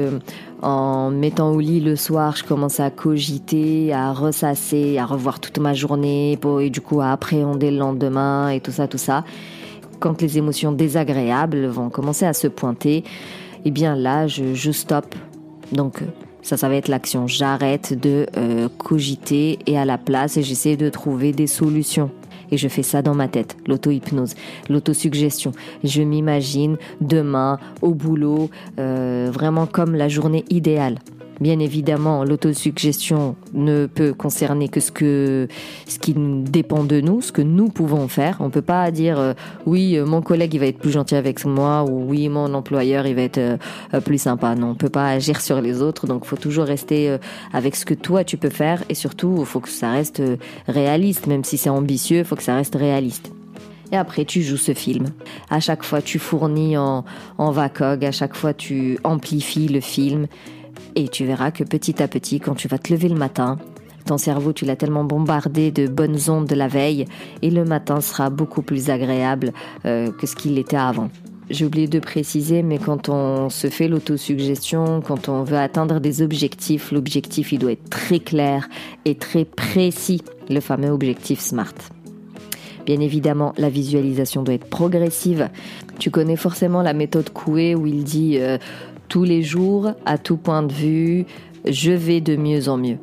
en 0.62 1.12
mettant 1.12 1.52
au 1.52 1.60
lit 1.60 1.82
le 1.82 1.98
soir, 1.98 2.38
je 2.38 2.46
commence 2.46 2.80
à 2.80 2.90
cogiter, 2.90 3.94
à 3.94 4.14
ressasser, 4.14 4.98
à 4.98 5.06
revoir 5.06 5.42
toute 5.42 5.58
ma 5.58 5.74
journée, 5.74 6.40
et 6.62 6.70
du 6.70 6.80
coup 6.80 7.02
à 7.02 7.12
appréhender 7.12 7.70
le 7.70 7.78
lendemain 7.78 8.50
et 8.50 8.62
tout 8.62 8.72
ça, 8.72 8.88
tout 8.88 8.98
ça. 8.98 9.26
Quand 10.00 10.22
les 10.22 10.38
émotions 10.38 10.72
désagréables 10.72 11.66
vont 11.66 11.90
commencer 11.90 12.26
à 12.26 12.34
se 12.34 12.48
pointer, 12.48 13.04
eh 13.66 13.72
bien 13.72 13.96
là, 13.96 14.28
je, 14.28 14.54
je 14.54 14.72
stoppe. 14.72 15.16
Donc 15.72 16.02
ça, 16.46 16.58
ça 16.58 16.70
va 16.70 16.76
être 16.76 16.90
l'action. 16.90 17.26
J'arrête 17.26 18.00
de 18.00 18.28
euh, 18.38 18.70
cogiter 18.78 19.58
et 19.66 19.80
à 19.80 19.84
la 19.86 19.98
place, 19.98 20.40
j'essaie 20.40 20.78
de 20.78 20.90
trouver 20.90 21.32
des 21.32 21.48
solutions. 21.48 22.12
Et 22.52 22.58
je 22.58 22.68
fais 22.68 22.84
ça 22.84 23.02
dans 23.02 23.16
ma 23.16 23.28
tête, 23.28 23.58
l'auto-hypnose, 23.66 24.36
l'autosuggestion. 24.70 25.54
Je 25.84 26.04
m'imagine 26.04 26.78
demain 27.02 27.58
au 27.82 27.96
boulot, 27.96 28.52
euh, 28.78 29.32
vraiment 29.34 29.66
comme 29.66 29.96
la 29.96 30.08
journée 30.08 30.46
idéale. 30.52 31.00
Bien 31.42 31.60
évidemment, 31.60 32.24
l'autosuggestion 32.24 33.36
ne 33.54 33.88
peut 33.88 34.14
concerner 34.14 34.70
que 34.70 34.80
ce 34.80 34.92
que 34.92 35.48
ce 35.86 36.00
qui 36.00 36.14
dépend 36.16 36.86
de 36.86 37.02
nous, 37.02 37.22
ce 37.22 37.34
que 37.34 37.42
nous 37.42 37.68
pouvons 37.68 38.08
faire. 38.08 38.38
On 38.40 38.50
peut 38.50 38.62
pas 38.62 38.90
dire 38.90 39.20
euh, 39.20 39.34
oui, 39.66 39.98
euh, 39.98 40.06
mon 40.06 40.22
collègue 40.22 40.54
il 40.54 40.60
va 40.60 40.68
être 40.68 40.78
plus 40.78 40.92
gentil 40.92 41.16
avec 41.16 41.44
moi 41.44 41.84
ou 41.84 42.10
oui, 42.10 42.30
mon 42.30 42.54
employeur 42.54 43.06
il 43.06 43.16
va 43.16 43.24
être 43.24 43.38
euh, 43.38 44.02
plus 44.02 44.18
sympa. 44.18 44.56
Non, 44.56 44.70
on 44.70 44.76
peut 44.76 44.90
pas 44.90 45.10
agir 45.10 45.42
sur 45.42 45.60
les 45.60 45.82
autres. 45.82 46.08
Donc, 46.08 46.24
faut 46.24 46.38
toujours 46.38 46.66
rester 46.66 47.18
avec 47.52 47.76
ce 47.76 47.86
que 47.86 47.94
toi 47.94 48.24
tu 48.24 48.38
peux 48.38 48.50
faire 48.50 48.84
et 48.88 48.96
surtout, 48.96 49.36
il 49.40 49.46
faut 49.46 49.60
que 49.60 49.70
ça 49.70 49.92
reste 49.92 50.22
réaliste. 50.68 51.28
Même 51.28 51.44
si 51.44 51.58
c'est 51.58 51.70
ambitieux, 51.70 52.20
il 52.20 52.26
faut 52.26 52.36
que 52.36 52.44
ça 52.44 52.56
reste 52.56 52.76
réaliste. 52.76 53.32
Et 53.92 53.98
après, 53.98 54.26
tu 54.26 54.42
joues 54.42 54.58
ce 54.58 54.74
film. 54.74 55.08
À 55.50 55.60
chaque 55.60 55.84
fois, 55.84 56.02
tu 56.02 56.18
fournis 56.18 56.78
en, 56.78 57.06
en 57.38 57.52
VACOG, 57.52 58.06
à 58.06 58.12
chaque 58.12 58.36
fois, 58.36 58.54
tu 58.54 58.98
amplifies 59.04 59.68
le 59.68 59.80
film. 59.80 60.28
Et 60.96 61.08
tu 61.08 61.26
verras 61.26 61.52
que 61.52 61.64
petit 61.64 62.02
à 62.02 62.08
petit, 62.08 62.40
quand 62.40 62.56
tu 62.56 62.68
vas 62.68 62.78
te 62.78 62.92
lever 62.92 63.10
le 63.10 63.16
matin, 63.16 63.58
ton 64.06 64.18
cerveau, 64.18 64.54
tu 64.54 64.66
l'as 64.66 64.76
tellement 64.76 65.04
bombardé 65.04 65.72
de 65.72 65.88
bonnes 65.88 66.18
ondes 66.30 66.48
de 66.48 66.56
la 66.56 66.68
veille, 66.68 67.06
et 67.42 67.50
le 67.50 67.66
matin 67.66 68.02
sera 68.02 68.30
beaucoup 68.30 68.62
plus 68.62 68.90
agréable 68.90 69.52
euh, 69.86 70.12
que 70.12 70.28
ce 70.28 70.36
qu'il 70.36 70.58
était 70.58 70.78
avant. 70.78 71.10
J'ai 71.50 71.66
oublié 71.66 71.88
de 71.88 72.00
préciser, 72.00 72.64
mais 72.64 72.80
quand 72.80 73.10
on 73.10 73.50
se 73.50 73.68
fait 73.68 73.88
l'autosuggestion, 73.88 75.02
quand 75.02 75.30
on 75.30 75.44
veut 75.44 75.58
atteindre 75.58 76.00
des 76.00 76.24
objectifs, 76.24 76.92
l'objectif, 76.92 77.52
il 77.52 77.60
doit 77.60 77.74
être 77.74 77.90
très 77.90 78.20
clair 78.20 78.68
et 79.06 79.16
très 79.16 79.46
précis, 79.46 80.22
le 80.50 80.60
fameux 80.60 80.90
objectif 80.90 81.40
SMART. 81.40 81.76
Bien 82.86 83.00
évidemment, 83.00 83.54
la 83.58 83.70
visualisation 83.70 84.44
doit 84.44 84.56
être 84.56 84.70
progressive. 84.70 85.50
Tu 86.00 86.12
connais 86.12 86.36
forcément 86.36 86.84
la 86.84 86.94
méthode 86.94 87.32
Coué 87.32 87.74
où 87.74 87.88
il 87.88 88.04
dit 88.04 88.38
euh, 88.40 88.58
tous 89.08 89.24
les 89.24 89.44
jours, 89.44 89.92
à 90.06 90.18
tout 90.18 90.38
point 90.38 90.64
de 90.64 90.74
vue, 90.74 91.26
je 91.68 91.92
vais 91.92 92.22
de 92.22 92.36
mieux 92.36 92.70
en 92.70 92.78
mieux. 92.78 92.98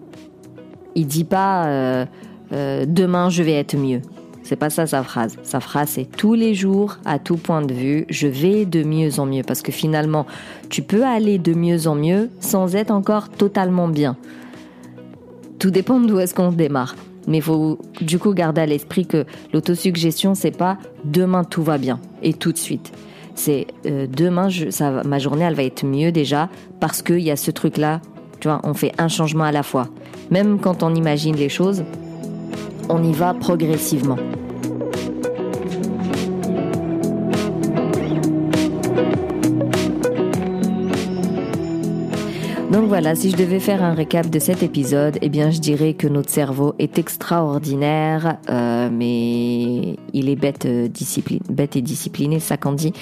Il 0.94 1.06
dit 1.06 1.24
pas 1.24 1.66
euh, 1.66 2.06
euh, 2.52 2.84
demain 2.86 3.30
je 3.30 3.42
vais 3.42 3.54
être 3.54 3.76
mieux. 3.76 4.00
C'est 4.42 4.56
pas 4.56 4.70
ça 4.70 4.86
sa 4.86 5.02
phrase. 5.02 5.36
Sa 5.42 5.60
phrase 5.60 5.90
c'est 5.90 6.04
tous 6.04 6.34
les 6.34 6.54
jours, 6.54 6.98
à 7.04 7.18
tout 7.18 7.36
point 7.36 7.62
de 7.62 7.72
vue, 7.72 8.04
je 8.08 8.26
vais 8.26 8.64
de 8.64 8.82
mieux 8.82 9.18
en 9.18 9.26
mieux. 9.26 9.42
Parce 9.42 9.62
que 9.62 9.72
finalement, 9.72 10.26
tu 10.68 10.82
peux 10.82 11.04
aller 11.04 11.38
de 11.38 11.54
mieux 11.54 11.86
en 11.86 11.94
mieux 11.94 12.30
sans 12.40 12.74
être 12.74 12.90
encore 12.90 13.28
totalement 13.28 13.88
bien. 13.88 14.16
Tout 15.58 15.70
dépend 15.70 16.00
d'où 16.00 16.18
est-ce 16.18 16.34
qu'on 16.34 16.50
démarre. 16.50 16.96
Mais 17.28 17.38
il 17.38 17.42
faut 17.42 17.78
du 18.00 18.18
coup 18.18 18.34
garder 18.34 18.62
à 18.62 18.66
l'esprit 18.66 19.06
que 19.06 19.24
l'autosuggestion, 19.52 20.34
c'est 20.34 20.56
pas 20.56 20.76
demain 21.04 21.44
tout 21.44 21.62
va 21.62 21.78
bien 21.78 22.00
et 22.20 22.34
tout 22.34 22.50
de 22.50 22.58
suite 22.58 22.92
c'est 23.34 23.66
euh, 23.86 24.06
demain, 24.06 24.48
ma 25.04 25.18
journée, 25.18 25.44
elle 25.44 25.54
va 25.54 25.64
être 25.64 25.84
mieux 25.84 26.12
déjà 26.12 26.48
parce 26.80 27.02
qu'il 27.02 27.20
y 27.20 27.30
a 27.30 27.36
ce 27.36 27.50
truc-là. 27.50 28.00
Tu 28.40 28.48
vois, 28.48 28.60
on 28.64 28.74
fait 28.74 28.92
un 28.98 29.08
changement 29.08 29.44
à 29.44 29.52
la 29.52 29.62
fois. 29.62 29.88
Même 30.30 30.58
quand 30.58 30.82
on 30.82 30.94
imagine 30.94 31.36
les 31.36 31.48
choses, 31.48 31.84
on 32.88 33.02
y 33.04 33.12
va 33.12 33.34
progressivement. 33.34 34.18
Voilà, 42.92 43.14
si 43.14 43.30
je 43.30 43.36
devais 43.38 43.58
faire 43.58 43.82
un 43.82 43.94
récap 43.94 44.28
de 44.28 44.38
cet 44.38 44.62
épisode, 44.62 45.16
eh 45.22 45.30
bien 45.30 45.50
je 45.50 45.60
dirais 45.60 45.94
que 45.94 46.06
notre 46.06 46.28
cerveau 46.28 46.74
est 46.78 46.98
extraordinaire, 46.98 48.36
euh, 48.50 48.90
mais 48.92 49.96
il 50.12 50.28
est 50.28 50.36
bête, 50.36 50.66
euh, 50.66 50.88
discipline, 50.88 51.40
bête 51.48 51.74
et 51.74 51.80
discipliné, 51.80 52.38
ça 52.38 52.58
qu'on 52.58 52.74
dit. 52.74 52.92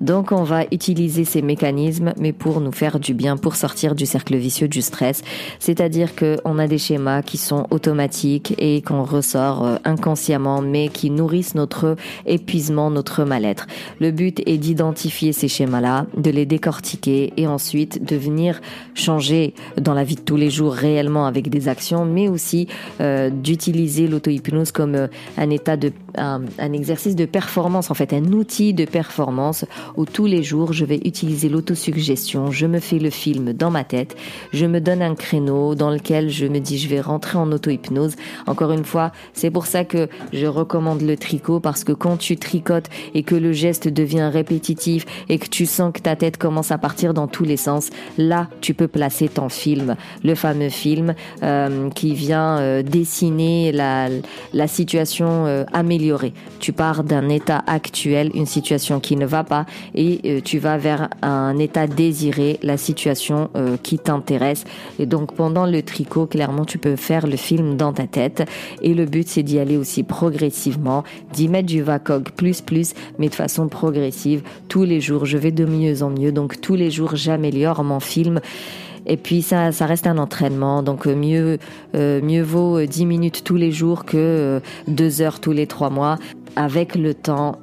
Donc 0.00 0.32
on 0.32 0.44
va 0.44 0.62
utiliser 0.72 1.26
ces 1.26 1.42
mécanismes, 1.42 2.14
mais 2.18 2.32
pour 2.32 2.62
nous 2.62 2.72
faire 2.72 2.98
du 2.98 3.12
bien, 3.12 3.36
pour 3.36 3.56
sortir 3.56 3.94
du 3.94 4.06
cercle 4.06 4.34
vicieux 4.34 4.66
du 4.66 4.80
stress. 4.80 5.20
C'est-à-dire 5.58 6.14
que 6.14 6.38
on 6.46 6.58
a 6.58 6.66
des 6.66 6.78
schémas 6.78 7.20
qui 7.20 7.36
sont 7.36 7.66
automatiques 7.70 8.54
et 8.56 8.80
qu'on 8.80 9.04
ressort 9.04 9.66
euh, 9.66 9.76
inconsciemment, 9.84 10.62
mais 10.62 10.88
qui 10.88 11.10
nourrissent 11.10 11.54
notre 11.54 11.96
épuisement, 12.24 12.90
notre 12.90 13.24
mal-être. 13.24 13.66
Le 14.00 14.10
but 14.10 14.40
est 14.46 14.56
d'identifier 14.56 15.34
ces 15.34 15.48
schémas-là, 15.48 16.06
de 16.16 16.30
les 16.30 16.46
décortiquer 16.46 17.34
et 17.36 17.46
ensuite 17.46 18.02
de 18.02 18.16
venir 18.16 18.62
changer 18.94 19.33
dans 19.80 19.94
la 19.94 20.04
vie 20.04 20.16
de 20.16 20.20
tous 20.20 20.36
les 20.36 20.50
jours 20.50 20.72
réellement 20.72 21.26
avec 21.26 21.48
des 21.48 21.68
actions, 21.68 22.04
mais 22.04 22.28
aussi 22.28 22.68
euh, 23.00 23.30
d'utiliser 23.30 24.06
l'auto-hypnose 24.06 24.72
comme 24.72 24.94
euh, 24.94 25.06
un 25.36 25.50
état 25.50 25.76
de 25.76 25.92
un, 26.16 26.42
un, 26.58 26.72
exercice 26.72 27.16
de 27.16 27.24
performance, 27.24 27.90
en 27.90 27.94
fait, 27.94 28.12
un 28.12 28.24
outil 28.32 28.72
de 28.72 28.84
performance 28.84 29.64
où 29.96 30.04
tous 30.04 30.26
les 30.26 30.44
jours 30.44 30.72
je 30.72 30.84
vais 30.84 31.00
utiliser 31.04 31.48
l'autosuggestion, 31.48 32.52
je 32.52 32.66
me 32.66 32.78
fais 32.78 32.98
le 32.98 33.10
film 33.10 33.52
dans 33.52 33.70
ma 33.70 33.82
tête, 33.82 34.16
je 34.52 34.66
me 34.66 34.80
donne 34.80 35.02
un 35.02 35.14
créneau 35.16 35.74
dans 35.74 35.90
lequel 35.90 36.30
je 36.30 36.46
me 36.46 36.60
dis 36.60 36.78
je 36.78 36.88
vais 36.88 37.00
rentrer 37.00 37.36
en 37.38 37.50
auto-hypnose. 37.50 38.14
Encore 38.46 38.72
une 38.72 38.84
fois, 38.84 39.10
c'est 39.32 39.50
pour 39.50 39.66
ça 39.66 39.84
que 39.84 40.08
je 40.32 40.46
recommande 40.46 41.02
le 41.02 41.16
tricot 41.16 41.60
parce 41.60 41.82
que 41.84 41.92
quand 41.92 42.16
tu 42.16 42.36
tricotes 42.36 42.88
et 43.14 43.22
que 43.22 43.34
le 43.34 43.52
geste 43.52 43.88
devient 43.88 44.30
répétitif 44.32 45.06
et 45.28 45.38
que 45.38 45.48
tu 45.48 45.66
sens 45.66 45.92
que 45.92 46.00
ta 46.00 46.16
tête 46.16 46.36
commence 46.36 46.70
à 46.70 46.78
partir 46.78 47.14
dans 47.14 47.26
tous 47.26 47.44
les 47.44 47.56
sens, 47.56 47.90
là 48.18 48.48
tu 48.60 48.74
peux 48.74 48.88
placer 48.88 49.23
ton 49.28 49.48
film, 49.48 49.96
le 50.22 50.34
fameux 50.34 50.68
film 50.68 51.14
euh, 51.42 51.90
qui 51.90 52.14
vient 52.14 52.58
euh, 52.58 52.82
dessiner 52.82 53.72
la, 53.72 54.08
situation 54.66 55.46
euh, 55.46 55.64
améliorée. 55.72 56.32
Tu 56.58 56.72
pars 56.72 57.04
d'un 57.04 57.28
état 57.28 57.62
actuel, 57.66 58.30
une 58.34 58.46
situation 58.46 59.00
qui 59.00 59.16
ne 59.16 59.26
va 59.26 59.44
pas, 59.44 59.66
et 59.94 60.42
tu 60.42 60.58
vas 60.58 60.78
vers 60.78 61.08
un 61.22 61.58
état 61.58 61.86
désiré, 61.86 62.58
la 62.62 62.76
situation 62.76 63.50
qui 63.82 63.98
t'intéresse. 63.98 64.64
Et 64.98 65.06
donc 65.06 65.34
pendant 65.34 65.66
le 65.66 65.82
tricot, 65.82 66.26
clairement, 66.26 66.64
tu 66.64 66.78
peux 66.78 66.96
faire 66.96 67.26
le 67.26 67.36
film 67.36 67.76
dans 67.76 67.92
ta 67.92 68.06
tête. 68.06 68.48
Et 68.82 68.94
le 68.94 69.04
but, 69.04 69.28
c'est 69.28 69.42
d'y 69.42 69.58
aller 69.58 69.76
aussi 69.76 70.02
progressivement, 70.02 71.04
d'y 71.32 71.48
mettre 71.48 71.66
du 71.66 71.82
VACOG 71.82 72.30
plus 72.30 72.60
plus, 72.60 72.94
mais 73.18 73.28
de 73.28 73.34
façon 73.34 73.68
progressive. 73.68 74.42
Tous 74.68 74.84
les 74.84 75.00
jours, 75.00 75.26
je 75.26 75.36
vais 75.38 75.52
de 75.52 75.64
mieux 75.64 76.02
en 76.02 76.10
mieux. 76.10 76.32
Donc 76.32 76.60
tous 76.60 76.74
les 76.74 76.90
jours, 76.90 77.16
j'améliore 77.16 77.84
mon 77.84 78.00
film. 78.00 78.40
Et 79.06 79.16
puis 79.16 79.42
ça, 79.42 79.72
ça 79.72 79.86
reste 79.86 80.06
un 80.06 80.18
entraînement, 80.18 80.82
donc 80.82 81.06
euh, 81.06 81.14
mieux, 81.14 81.58
euh, 81.94 82.20
mieux 82.22 82.42
vaut 82.42 82.80
10 82.80 83.06
minutes 83.06 83.42
tous 83.44 83.56
les 83.56 83.72
jours 83.72 84.04
que 84.04 84.60
2 84.88 85.22
heures 85.22 85.40
tous 85.40 85.52
les 85.52 85.66
3 85.66 85.90
mois. 85.90 86.18
Avec 86.56 86.94
le 86.94 87.14
temps, 87.14 87.58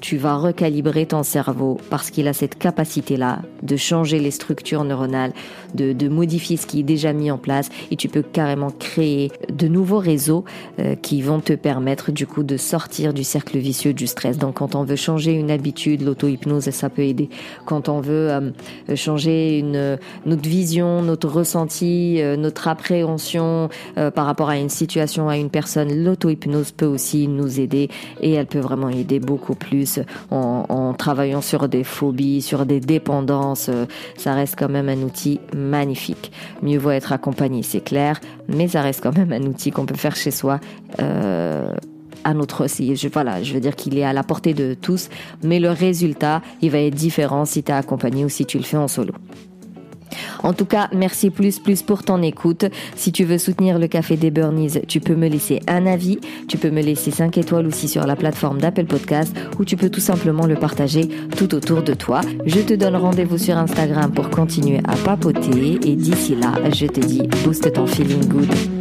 tu 0.00 0.16
vas 0.16 0.36
recalibrer 0.36 1.06
ton 1.06 1.22
cerveau 1.22 1.78
parce 1.90 2.10
qu'il 2.10 2.28
a 2.28 2.32
cette 2.32 2.58
capacité-là 2.58 3.40
de 3.62 3.76
changer 3.76 4.18
les 4.18 4.30
structures 4.30 4.84
neuronales, 4.84 5.32
de, 5.74 5.92
de, 5.92 6.08
modifier 6.08 6.56
ce 6.56 6.66
qui 6.66 6.80
est 6.80 6.84
déjà 6.84 7.12
mis 7.12 7.30
en 7.30 7.38
place 7.38 7.68
et 7.90 7.96
tu 7.96 8.08
peux 8.08 8.22
carrément 8.22 8.70
créer 8.70 9.30
de 9.52 9.68
nouveaux 9.68 9.98
réseaux 9.98 10.44
euh, 10.78 10.94
qui 10.94 11.22
vont 11.22 11.40
te 11.40 11.52
permettre 11.52 12.12
du 12.12 12.26
coup 12.26 12.42
de 12.42 12.56
sortir 12.56 13.14
du 13.14 13.24
cercle 13.24 13.58
vicieux 13.58 13.92
du 13.92 14.06
stress. 14.06 14.38
Donc 14.38 14.56
quand 14.56 14.74
on 14.74 14.84
veut 14.84 14.96
changer 14.96 15.32
une 15.32 15.50
habitude, 15.50 16.02
l'auto-hypnose, 16.02 16.70
ça 16.70 16.88
peut 16.88 17.02
aider. 17.02 17.28
Quand 17.64 17.88
on 17.88 18.00
veut 18.00 18.30
euh, 18.30 18.50
changer 18.94 19.58
une, 19.58 19.98
notre 20.26 20.48
vision, 20.48 21.02
notre 21.02 21.28
ressenti, 21.28 22.20
euh, 22.20 22.36
notre 22.36 22.68
appréhension 22.68 23.68
par 24.14 24.26
rapport 24.26 24.48
à 24.48 24.58
une 24.58 24.68
situation, 24.68 25.28
à 25.28 25.36
une 25.36 25.50
personne, 25.50 26.04
l'auto-hypnose 26.04 26.72
peut 26.72 26.86
aussi 26.86 27.28
nous 27.28 27.60
aider 27.60 27.88
et 28.20 28.32
elle 28.32 28.46
peut 28.46 28.58
vraiment 28.58 28.88
aider 28.88 29.20
beaucoup 29.20 29.54
plus 29.54 29.85
en, 30.30 30.94
travaillant 30.94 31.40
sur 31.40 31.68
des 31.68 31.84
phobies, 31.84 32.42
sur 32.42 32.66
des 32.66 32.80
dépendances. 32.80 33.70
Ça 34.16 34.34
reste 34.34 34.56
quand 34.58 34.68
même 34.68 34.88
un 34.88 35.02
outil 35.02 35.40
magnifique. 35.54 36.32
Mieux 36.62 36.78
vaut 36.78 36.90
être 36.90 37.12
accompagné, 37.12 37.62
c'est 37.62 37.80
clair, 37.80 38.20
mais 38.48 38.68
ça 38.68 38.82
reste 38.82 39.02
quand 39.02 39.16
même 39.16 39.32
un 39.32 39.42
outil 39.42 39.70
qu'on 39.70 39.86
peut 39.86 39.94
faire 39.96 40.16
chez 40.16 40.30
soi. 40.30 40.60
Euh, 41.00 41.72
à 42.24 42.34
notre 42.34 42.66
je, 42.66 43.08
voilà, 43.08 43.42
je 43.42 43.54
veux 43.54 43.60
dire 43.60 43.76
qu'il 43.76 43.96
est 43.96 44.04
à 44.04 44.12
la 44.12 44.24
portée 44.24 44.52
de 44.52 44.74
tous, 44.74 45.08
mais 45.44 45.60
le 45.60 45.70
résultat, 45.70 46.42
il 46.60 46.72
va 46.72 46.78
être 46.78 46.94
différent 46.94 47.44
si 47.44 47.62
tu 47.62 47.70
es 47.70 47.74
accompagné 47.74 48.24
ou 48.24 48.28
si 48.28 48.44
tu 48.46 48.58
le 48.58 48.64
fais 48.64 48.76
en 48.76 48.88
solo. 48.88 49.12
En 50.42 50.52
tout 50.52 50.64
cas, 50.64 50.88
merci 50.92 51.30
plus 51.30 51.58
plus 51.58 51.82
pour 51.82 52.02
ton 52.02 52.22
écoute. 52.22 52.66
Si 52.94 53.12
tu 53.12 53.24
veux 53.24 53.38
soutenir 53.38 53.78
le 53.78 53.88
Café 53.88 54.16
des 54.16 54.30
Burnies, 54.30 54.80
tu 54.86 55.00
peux 55.00 55.14
me 55.14 55.28
laisser 55.28 55.60
un 55.66 55.86
avis, 55.86 56.18
tu 56.48 56.58
peux 56.58 56.70
me 56.70 56.82
laisser 56.82 57.10
5 57.10 57.36
étoiles 57.38 57.66
aussi 57.66 57.88
sur 57.88 58.06
la 58.06 58.16
plateforme 58.16 58.60
d'Apple 58.60 58.86
Podcast 58.86 59.34
ou 59.58 59.64
tu 59.64 59.76
peux 59.76 59.90
tout 59.90 60.00
simplement 60.00 60.46
le 60.46 60.54
partager 60.54 61.08
tout 61.36 61.54
autour 61.54 61.82
de 61.82 61.94
toi. 61.94 62.20
Je 62.44 62.60
te 62.60 62.74
donne 62.74 62.96
rendez-vous 62.96 63.38
sur 63.38 63.56
Instagram 63.56 64.12
pour 64.12 64.30
continuer 64.30 64.80
à 64.86 64.96
papoter 64.96 65.78
et 65.84 65.96
d'ici 65.96 66.34
là, 66.34 66.52
je 66.72 66.86
te 66.86 67.00
dis 67.00 67.22
booste 67.44 67.72
ton 67.72 67.86
feeling 67.86 68.26
good. 68.26 68.75